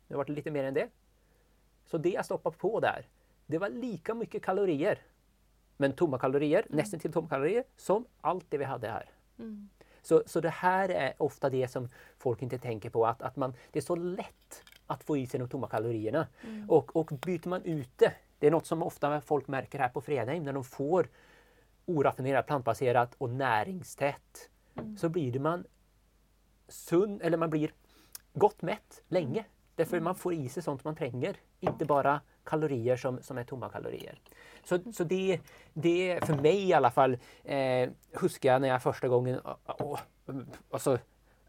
Det 0.07 0.15
var 0.15 0.25
lite 0.25 0.51
mer 0.51 0.63
än 0.63 0.73
det. 0.73 0.89
Så 1.85 1.97
det 1.97 2.09
jag 2.09 2.25
stoppar 2.25 2.51
på 2.51 2.79
där, 2.79 3.07
det 3.45 3.57
var 3.57 3.69
lika 3.69 4.13
mycket 4.13 4.43
kalorier. 4.43 4.99
Men 5.77 5.93
tomma 5.93 6.19
kalorier, 6.19 6.59
mm. 6.59 6.77
nästan 6.77 6.99
till 6.99 7.13
tomma 7.13 7.29
kalorier, 7.29 7.63
som 7.77 8.05
allt 8.21 8.45
det 8.49 8.57
vi 8.57 8.63
hade 8.63 8.87
här. 8.87 9.09
Mm. 9.39 9.69
Så, 10.01 10.23
så 10.25 10.41
det 10.41 10.49
här 10.49 10.89
är 10.89 11.13
ofta 11.17 11.49
det 11.49 11.67
som 11.67 11.89
folk 12.17 12.41
inte 12.41 12.57
tänker 12.57 12.89
på, 12.89 13.05
att, 13.05 13.21
att 13.21 13.35
man, 13.35 13.53
det 13.71 13.79
är 13.79 13.83
så 13.83 13.95
lätt 13.95 14.63
att 14.87 15.03
få 15.03 15.17
i 15.17 15.27
sig 15.27 15.39
de 15.39 15.49
tomma 15.49 15.67
kalorierna. 15.67 16.27
Mm. 16.43 16.69
Och, 16.69 16.95
och 16.95 17.11
byter 17.25 17.49
man 17.49 17.63
ut 17.63 17.89
det, 17.95 18.13
det 18.39 18.47
är 18.47 18.51
något 18.51 18.65
som 18.65 18.83
ofta 18.83 19.21
folk 19.21 19.47
märker 19.47 19.79
här 19.79 19.89
på 19.89 20.01
Fredheim, 20.01 20.43
när 20.43 20.53
de 20.53 20.63
får 20.63 21.07
oraffinerat, 21.85 22.47
plantbaserat 22.47 23.15
och 23.17 23.29
näringstätt, 23.29 24.49
mm. 24.75 24.97
så 24.97 25.09
blir 25.09 25.39
man 25.39 25.65
sund, 26.67 27.21
eller 27.21 27.37
man 27.37 27.49
blir 27.49 27.73
gott 28.33 28.61
mätt 28.61 29.03
länge. 29.07 29.39
Mm. 29.39 29.51
Därför 29.75 29.99
man 29.99 30.15
får 30.15 30.33
i 30.33 30.49
sig 30.49 30.63
sånt 30.63 30.83
man 30.83 30.95
tränger, 30.95 31.37
inte 31.59 31.85
bara 31.85 32.21
kalorier 32.43 32.97
som, 32.97 33.21
som 33.21 33.37
är 33.37 33.43
tomma 33.43 33.69
kalorier. 33.69 34.19
Så, 34.63 34.79
så 34.93 35.03
det, 35.03 35.39
det 35.73 36.19
för 36.25 36.35
mig 36.35 36.69
i 36.69 36.73
alla 36.73 36.91
fall, 36.91 37.17
eh, 37.43 37.89
huskar 38.13 38.51
jag 38.51 38.61
när 38.61 38.67
jag 38.67 38.83
första 38.83 39.07
gången, 39.07 39.39
oh, 39.65 39.99
alltså, 40.71 40.99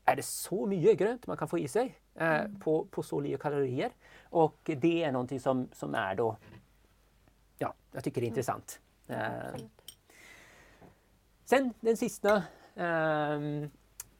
är 0.04 0.16
det 0.16 0.22
så 0.22 0.66
mycket 0.66 0.98
grönt 0.98 1.26
man 1.26 1.36
kan 1.36 1.48
få 1.48 1.58
i 1.58 1.68
sig 1.68 1.98
eh, 2.14 2.40
mm. 2.40 2.60
på, 2.60 2.84
på 2.90 3.02
så 3.02 3.20
lite 3.20 3.38
kalorier? 3.38 3.90
Och 4.22 4.58
det 4.64 5.04
är 5.04 5.12
någonting 5.12 5.40
som, 5.40 5.68
som 5.72 5.94
är 5.94 6.14
då, 6.14 6.36
ja, 7.58 7.74
jag 7.92 8.04
tycker 8.04 8.20
det 8.20 8.24
är 8.24 8.28
mm. 8.28 8.32
intressant. 8.32 8.80
Eh, 9.06 9.60
sen 11.46 11.74
den 11.80 11.96
sista 11.96 12.42
ehm, 12.76 13.70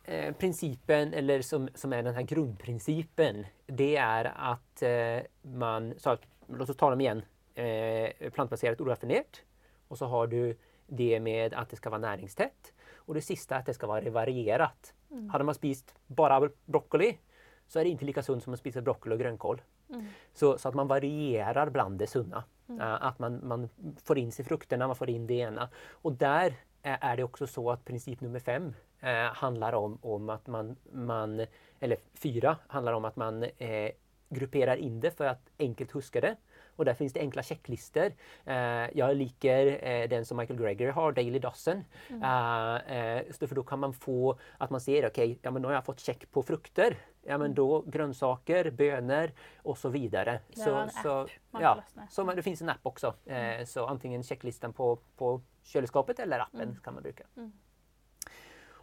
eh, 0.04 0.34
principen, 0.34 1.14
eller 1.14 1.42
som, 1.42 1.68
som 1.74 1.92
är 1.92 2.02
den 2.02 2.14
här 2.14 2.22
grundprincipen, 2.22 3.46
det 3.66 3.96
är 3.96 4.32
att 4.36 4.82
eh, 4.82 5.26
man, 5.42 5.94
så 5.98 6.16
låt 6.46 6.70
oss 6.70 6.76
ta 6.76 6.90
dem 6.90 7.00
igen, 7.00 7.22
eh, 7.54 8.30
plantbaserat 8.30 8.80
oraffinerat 8.80 9.42
och 9.88 9.98
så 9.98 10.06
har 10.06 10.26
du 10.26 10.56
det 10.86 11.20
med 11.20 11.54
att 11.54 11.70
det 11.70 11.76
ska 11.76 11.90
vara 11.90 12.00
näringstätt 12.00 12.72
och 12.94 13.14
det 13.14 13.20
sista 13.20 13.56
att 13.56 13.66
det 13.66 13.74
ska 13.74 13.86
vara 13.86 14.10
varierat. 14.10 14.94
Mm. 15.10 15.30
Hade 15.30 15.44
man 15.44 15.54
spist 15.54 15.94
bara 16.06 16.50
broccoli 16.64 17.18
så 17.66 17.78
är 17.78 17.84
det 17.84 17.90
inte 17.90 18.04
lika 18.04 18.22
sunt 18.22 18.42
som 18.42 18.52
att 18.52 18.58
spisa 18.58 18.80
broccoli 18.82 19.14
och 19.14 19.20
grönkål. 19.20 19.62
Mm. 19.90 20.06
Så, 20.32 20.58
så, 20.58 20.68
att 20.68 20.74
man 20.74 20.88
varierar 20.88 21.70
bland 21.70 21.98
det 21.98 22.06
sunna. 22.06 22.44
Mm. 22.68 22.80
Uh, 22.80 23.06
att 23.06 23.18
man, 23.18 23.48
man 23.48 23.68
får 24.04 24.18
in 24.18 24.32
sig 24.32 24.44
frukterna, 24.44 24.86
man 24.86 24.96
får 24.96 25.10
in 25.10 25.26
det 25.26 25.34
ena. 25.34 25.68
Och 25.90 26.12
där 26.12 26.54
är 26.86 27.16
det 27.16 27.24
också 27.24 27.46
så 27.46 27.70
att 27.70 27.84
princip 27.84 28.20
nummer 28.20 28.40
fem 28.40 28.74
eh, 29.00 29.34
handlar 29.34 29.72
om, 29.72 29.98
om 30.02 30.30
att 30.30 30.46
man, 30.46 30.76
man, 30.92 31.46
eller 31.80 31.98
fyra 32.14 32.56
handlar 32.66 32.92
om 32.92 33.04
att 33.04 33.16
man 33.16 33.42
eh, 33.42 33.90
grupperar 34.28 34.76
in 34.76 35.00
det 35.00 35.10
för 35.10 35.24
att 35.24 35.50
enkelt 35.58 35.92
huska 35.92 36.20
det. 36.20 36.36
Och 36.76 36.84
där 36.84 36.94
finns 36.94 37.12
det 37.12 37.20
enkla 37.20 37.42
checklistor. 37.42 38.12
Uh, 38.48 38.98
jag 38.98 39.16
liker 39.16 39.66
uh, 39.66 40.08
den 40.08 40.24
som 40.24 40.36
Michael 40.36 40.58
Greger 40.60 40.92
har, 40.92 41.12
Daily 41.12 41.38
Dozen. 41.38 41.84
Mm. 42.08 42.22
Uh, 42.22 43.48
för 43.48 43.54
då 43.54 43.62
kan 43.62 43.78
man 43.78 43.92
få 43.92 44.38
att 44.58 44.70
man 44.70 44.80
ser, 44.80 45.06
okej, 45.06 45.08
okay, 45.08 45.38
ja 45.42 45.50
men 45.50 45.62
nu 45.62 45.68
har 45.68 45.74
jag 45.74 45.84
fått 45.84 46.00
check 46.00 46.30
på 46.30 46.42
frukter. 46.42 46.96
Ja 47.22 47.38
men 47.38 47.46
mm. 47.46 47.54
då 47.54 47.80
grönsaker, 47.86 48.70
bönor 48.70 49.30
och 49.62 49.78
så 49.78 49.88
vidare. 49.88 50.40
Det 50.48 50.60
så, 50.60 50.74
en 50.74 50.90
så, 50.90 51.20
app 51.20 51.30
ja, 51.60 51.82
så 52.10 52.24
man, 52.24 52.36
det 52.36 52.42
finns 52.42 52.62
en 52.62 52.68
app 52.68 52.80
också. 52.82 53.14
Mm. 53.26 53.66
Så 53.66 53.86
antingen 53.86 54.22
checklistan 54.22 54.72
på, 54.72 54.98
på 55.16 55.40
kylskåpet 55.62 56.18
eller 56.18 56.38
appen 56.38 56.60
mm. 56.60 56.76
kan 56.84 56.94
man 56.94 57.02
bruka. 57.02 57.24
Mm. 57.36 57.52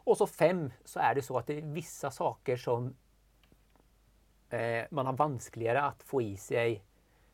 Och 0.05 0.17
så 0.17 0.27
fem 0.27 0.71
så 0.85 0.99
är 0.99 1.15
det 1.15 1.21
så 1.21 1.37
att 1.37 1.47
det 1.47 1.57
är 1.57 1.61
vissa 1.61 2.11
saker 2.11 2.57
som 2.57 2.95
eh, 4.49 4.85
man 4.91 5.05
har 5.05 5.13
vanskligare 5.13 5.81
att 5.81 6.03
få 6.03 6.21
i 6.21 6.37
sig 6.37 6.83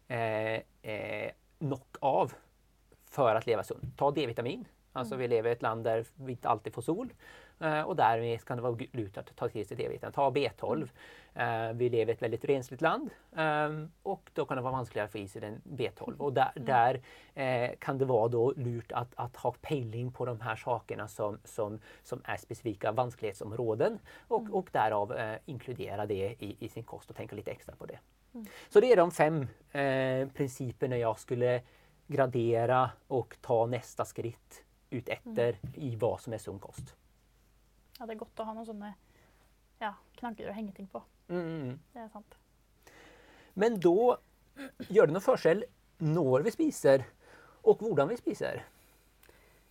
eh, 0.09 0.61
eh, 0.81 1.31
knock 1.59 1.95
av 1.99 2.33
för 3.05 3.35
att 3.35 3.45
leva 3.45 3.63
sunt. 3.63 3.97
Ta 3.97 4.11
D-vitamin. 4.11 4.65
Alltså 4.93 5.15
mm. 5.15 5.21
vi 5.21 5.27
lever 5.27 5.49
i 5.49 5.53
ett 5.53 5.61
land 5.61 5.83
där 5.83 6.05
vi 6.15 6.31
inte 6.31 6.49
alltid 6.49 6.73
får 6.73 6.81
sol. 6.81 7.13
Eh, 7.59 7.81
och 7.81 7.95
därmed 7.95 8.45
kan 8.45 8.57
det 8.57 8.63
vara 8.63 8.77
lut 8.91 9.17
att 9.17 9.35
ta 9.35 9.49
till 9.49 9.67
sig 9.67 9.77
D-vitamin. 9.77 10.13
Ta 10.13 10.29
B12. 10.29 10.89
Mm. 11.33 11.69
Eh, 11.69 11.73
vi 11.75 11.89
lever 11.89 12.11
i 12.11 12.15
ett 12.15 12.21
väldigt 12.21 12.45
rensligt 12.45 12.81
land 12.81 13.09
och 14.03 14.31
då 14.33 14.45
kan 14.45 14.57
det 14.57 14.63
vara 14.63 14.71
vanskligare 14.71 15.05
att 15.05 15.11
få 15.11 15.17
i 15.17 15.27
sig 15.27 15.41
den 15.41 15.61
B12. 15.65 16.17
Och 16.17 16.33
där, 16.33 16.51
mm. 16.55 16.65
där 16.65 17.75
kan 17.75 17.97
det 17.97 18.05
vara 18.05 18.27
då 18.27 18.53
lurt 18.55 18.91
att, 18.91 19.11
att 19.15 19.35
ha 19.35 19.55
pejling 19.61 20.11
på 20.11 20.25
de 20.25 20.41
här 20.41 20.55
sakerna 20.55 21.07
som, 21.07 21.39
som, 21.43 21.79
som 22.03 22.21
är 22.23 22.37
specifika 22.37 22.91
vansklighetsområden 22.91 23.99
och, 24.27 24.49
och 24.51 24.69
därav 24.71 25.37
inkludera 25.45 26.05
det 26.05 26.35
i, 26.39 26.55
i 26.59 26.69
sin 26.69 26.83
kost 26.83 27.09
och 27.09 27.15
tänka 27.15 27.35
lite 27.35 27.51
extra 27.51 27.75
på 27.75 27.85
det. 27.85 27.99
Mm. 28.33 28.47
Så 28.69 28.79
det 28.79 28.91
är 28.91 28.97
de 28.97 29.11
fem 29.11 29.47
eh, 29.71 30.27
principerna 30.27 30.97
jag 30.97 31.19
skulle 31.19 31.61
gradera 32.07 32.91
och 33.07 33.37
ta 33.41 33.65
nästa 33.65 34.05
skritt 34.05 34.63
ut 34.89 35.09
efter 35.09 35.57
mm. 35.61 35.73
i 35.75 35.95
vad 35.95 36.21
som 36.21 36.33
är 36.33 36.37
sund 36.37 36.61
kost. 36.61 36.95
Ja, 37.99 38.05
det 38.05 38.13
är 38.13 38.17
gott 38.17 38.39
att 38.39 38.45
ha 38.45 38.53
någon 38.53 38.65
sån 38.65 38.91
ja, 39.79 39.93
knagger 40.15 40.49
att 40.49 40.55
hänga 40.55 40.71
ting 40.71 40.87
på. 40.87 41.03
Mm, 41.27 41.41
mm, 41.41 41.61
mm. 41.61 41.79
Det 41.93 41.99
är 41.99 42.09
sant. 42.09 42.35
Men 43.53 43.79
då 43.79 44.17
gör 44.77 45.07
det 45.07 45.13
någon 45.13 45.21
förskäl 45.21 45.65
när 45.97 46.39
vi 46.39 46.51
spiser 46.51 47.05
och 47.61 47.79
hur 47.79 48.05
vi 48.05 48.17
spiser? 48.17 48.65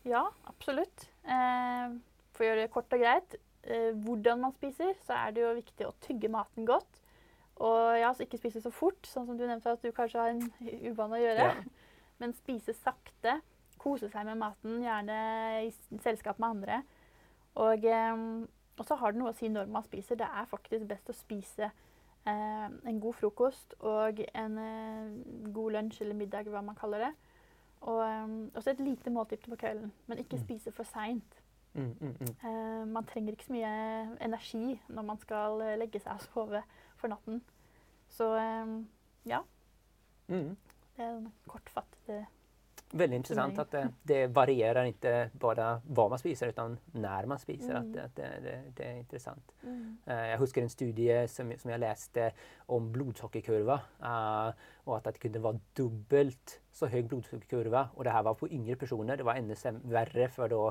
Ja, 0.03 0.33
absolut. 0.45 1.11
Eh, 1.25 1.99
för 2.33 2.45
att 2.45 2.49
göra 2.49 2.61
det 2.61 2.69
kort 2.69 2.93
och 2.93 2.99
grejt. 2.99 3.35
Eh, 3.63 3.77
hur 3.77 4.37
man 4.37 4.53
spiser 4.53 4.95
så 5.07 5.13
är 5.13 5.33
det 5.33 5.41
ju 5.41 5.55
viktigt 5.55 5.87
att 5.87 6.01
tygge 6.01 6.29
maten 6.29 6.65
gott. 6.65 6.98
Och 7.59 7.99
ja, 7.99 8.15
så 8.15 8.23
inte 8.23 8.39
spise 8.39 8.61
så 8.61 8.71
fort, 8.71 9.07
som 9.07 9.37
du 9.37 9.47
nämnde 9.47 9.73
att 9.73 9.83
du 9.83 9.93
kanske 9.93 10.19
har 10.19 10.29
en 10.29 10.53
uvana 10.61 11.17
att 11.17 11.23
göra. 11.23 11.39
Ja. 11.39 11.53
Men 12.17 12.33
spise 12.33 12.75
sakta, 12.75 13.41
kose 13.77 14.09
sig 14.09 14.25
med 14.25 14.37
maten, 14.37 14.83
gärna 14.83 15.63
i 15.63 15.73
sällskap 16.03 16.39
med 16.39 16.49
andra. 16.49 16.83
Og, 17.55 17.85
ehm, 17.85 18.47
og, 18.77 18.87
så 18.87 18.95
har 18.95 19.13
det 19.13 19.19
noe 19.19 19.33
å 19.33 19.37
si 19.37 19.49
når 19.51 19.71
man 19.75 19.87
spiser. 19.87 20.19
Det 20.19 20.27
er 20.27 20.47
faktisk 20.51 20.87
best 20.87 21.11
å 21.11 21.17
spise 21.17 21.67
eh, 21.67 22.69
en 22.69 23.01
god 23.03 23.19
frokost 23.19 23.75
og 23.81 24.23
en 24.35 24.59
eh, 24.63 25.51
god 25.55 25.75
lunsj 25.75 26.05
eller 26.05 26.19
middag, 26.19 26.51
hva 26.53 26.63
man 26.63 26.79
kaller 26.79 27.09
det. 27.09 27.13
Og 27.81 28.03
um, 28.03 28.39
også 28.59 28.71
et 28.71 28.81
lite 28.83 29.11
måltid 29.11 29.45
på 29.47 29.59
kvelden, 29.59 29.93
men 30.07 30.19
ikke 30.19 30.39
mm. 30.39 30.45
spise 30.45 30.73
for 30.75 30.87
seint. 30.87 31.43
Mm, 31.75 31.95
mm, 32.01 32.15
mm. 32.21 32.31
eh, 32.43 32.87
man 32.91 33.07
trenger 33.07 33.35
ikke 33.35 33.47
så 33.47 33.55
mye 33.55 33.73
energi 34.25 34.79
når 34.89 35.05
man 35.07 35.19
skal 35.23 35.61
eh, 35.63 35.77
legge 35.79 36.01
seg 36.03 36.17
og 36.17 36.25
sove 36.25 36.63
for 36.99 37.09
natten. 37.09 37.41
Så 38.09 38.33
ehm, 38.35 38.89
ja. 39.25 39.43
Mm. 40.29 40.57
Det 40.97 41.05
er 41.05 41.15
en 41.15 41.33
kortfattet 41.47 42.27
Väldigt 42.91 43.17
intressant 43.17 43.59
att 43.59 43.71
det, 43.71 43.89
det, 44.03 44.27
varierar 44.27 44.85
inte 44.85 45.31
bara 45.33 45.83
vad 45.87 46.11
man 46.11 46.19
spiser 46.19 46.47
utan 46.47 46.79
när 46.93 47.27
man 47.27 47.39
spiser. 47.39 47.75
Mm. 47.75 47.91
Att, 48.05 48.17
det, 48.17 48.29
det, 48.43 48.63
det, 48.77 48.85
är 48.85 48.97
intressant. 48.97 49.53
Mm. 49.63 49.99
Uh, 50.09 50.15
jag 50.15 50.39
huskar 50.39 50.63
en 50.63 50.71
studie 50.71 51.29
som, 51.29 51.53
som 51.59 51.71
jag 51.71 51.81
läste 51.81 52.33
om 52.59 52.93
blodsockerkurva 52.93 53.75
uh, 54.03 54.55
och 54.75 54.97
att, 54.97 55.07
att 55.07 55.15
det 55.15 55.21
kunde 55.21 55.39
vara 55.39 55.61
dubbelt 55.73 56.61
så 56.71 56.87
hög 56.87 57.07
blodsockerkurva 57.07 57.89
och 57.95 58.05
det 58.05 58.11
här 58.11 58.23
var 58.23 58.35
på 58.35 58.49
yngre 58.49 58.77
personer. 58.77 59.17
Det 59.17 59.23
var 59.23 59.35
ännu 59.35 59.55
värre 59.83 60.29
för 60.29 60.49
då 60.49 60.69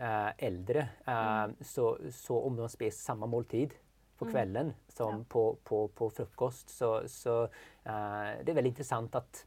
uh, 0.00 0.44
äldre. 0.44 0.88
Mm. 1.04 1.56
Så, 1.60 1.98
så 2.10 2.40
om 2.40 2.56
de 2.56 2.68
spes 2.68 3.02
samma 3.02 3.26
måltid 3.26 3.74
på 4.18 4.24
mm. 4.24 4.32
kvällen 4.32 4.66
mm. 4.66 4.74
som 4.88 5.18
ja. 5.18 5.24
på, 5.28 5.56
på, 5.64 5.88
på 5.88 6.10
frukost 6.10 6.70
så, 6.70 7.08
så 7.08 7.48
det 7.82 7.90
är 8.50 8.54
väldigt 8.54 8.70
intressant 8.70 9.14
att 9.14 9.46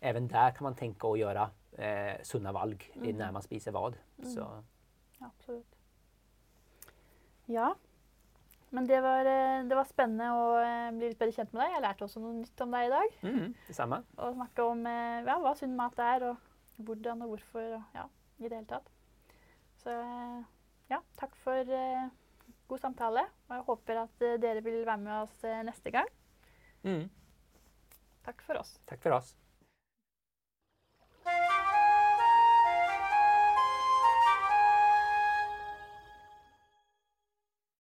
även 0.00 0.28
där 0.28 0.50
kan 0.50 0.64
man 0.64 0.74
tänka 0.74 1.06
och 1.06 1.18
göra 1.18 1.50
eh, 1.72 2.22
sunda 2.22 2.52
valg 2.52 2.92
Mm. 2.94 3.16
när 3.16 3.32
man 3.32 3.42
spiser 3.42 3.72
vad. 3.72 3.96
Mm. 4.18 4.30
Så, 4.30 4.62
Absolutt. 5.18 5.76
Ja. 7.44 7.74
Men 8.70 8.86
det 8.86 9.00
var, 9.00 9.24
eh, 9.24 9.64
det 9.64 9.74
var 9.74 9.84
spennende 9.84 10.30
å 10.30 10.58
eh, 10.60 10.90
bli 10.92 11.08
litt 11.08 11.18
bedre 11.18 11.32
kjent 11.32 11.52
med 11.52 11.62
deg. 11.62 11.72
Jeg 11.72 11.82
lærte 11.82 12.04
også 12.04 12.20
noe 12.20 12.34
nytt 12.36 12.60
om 12.60 12.74
deg 12.76 12.86
i 12.86 12.92
dag. 12.92 13.16
mm, 13.22 13.54
detsamma. 13.68 14.02
Og 14.18 14.34
snakke 14.34 14.62
om 14.62 14.84
ja, 14.84 15.38
hva 15.40 15.54
sunn 15.56 15.76
mat 15.76 15.98
er, 15.98 16.28
og 16.28 16.84
hvordan 16.84 17.24
og 17.24 17.32
hvorfor. 17.32 17.74
Og, 17.78 17.82
ja, 17.96 18.04
I 18.38 18.48
det 18.48 18.60
hele 18.60 18.68
tatt. 18.68 18.90
Så 19.80 19.94
ja, 20.90 21.00
takk 21.16 21.34
for 21.42 21.72
eh, 21.78 22.08
god 22.68 22.80
samtale. 22.82 23.24
Og 23.48 23.54
jeg 23.56 23.66
håper 23.68 24.02
at 24.04 24.24
eh, 24.28 24.36
dere 24.42 24.62
vil 24.64 24.82
være 24.86 25.00
med 25.02 25.22
oss 25.24 25.44
eh, 25.44 25.62
neste 25.66 25.92
gang. 25.94 26.08
Mm, 26.86 27.08
Takk 28.28 28.42
for 28.44 28.60
oss. 28.60 28.74
tack 28.86 29.00
för 29.02 29.10
oss. 29.16 29.34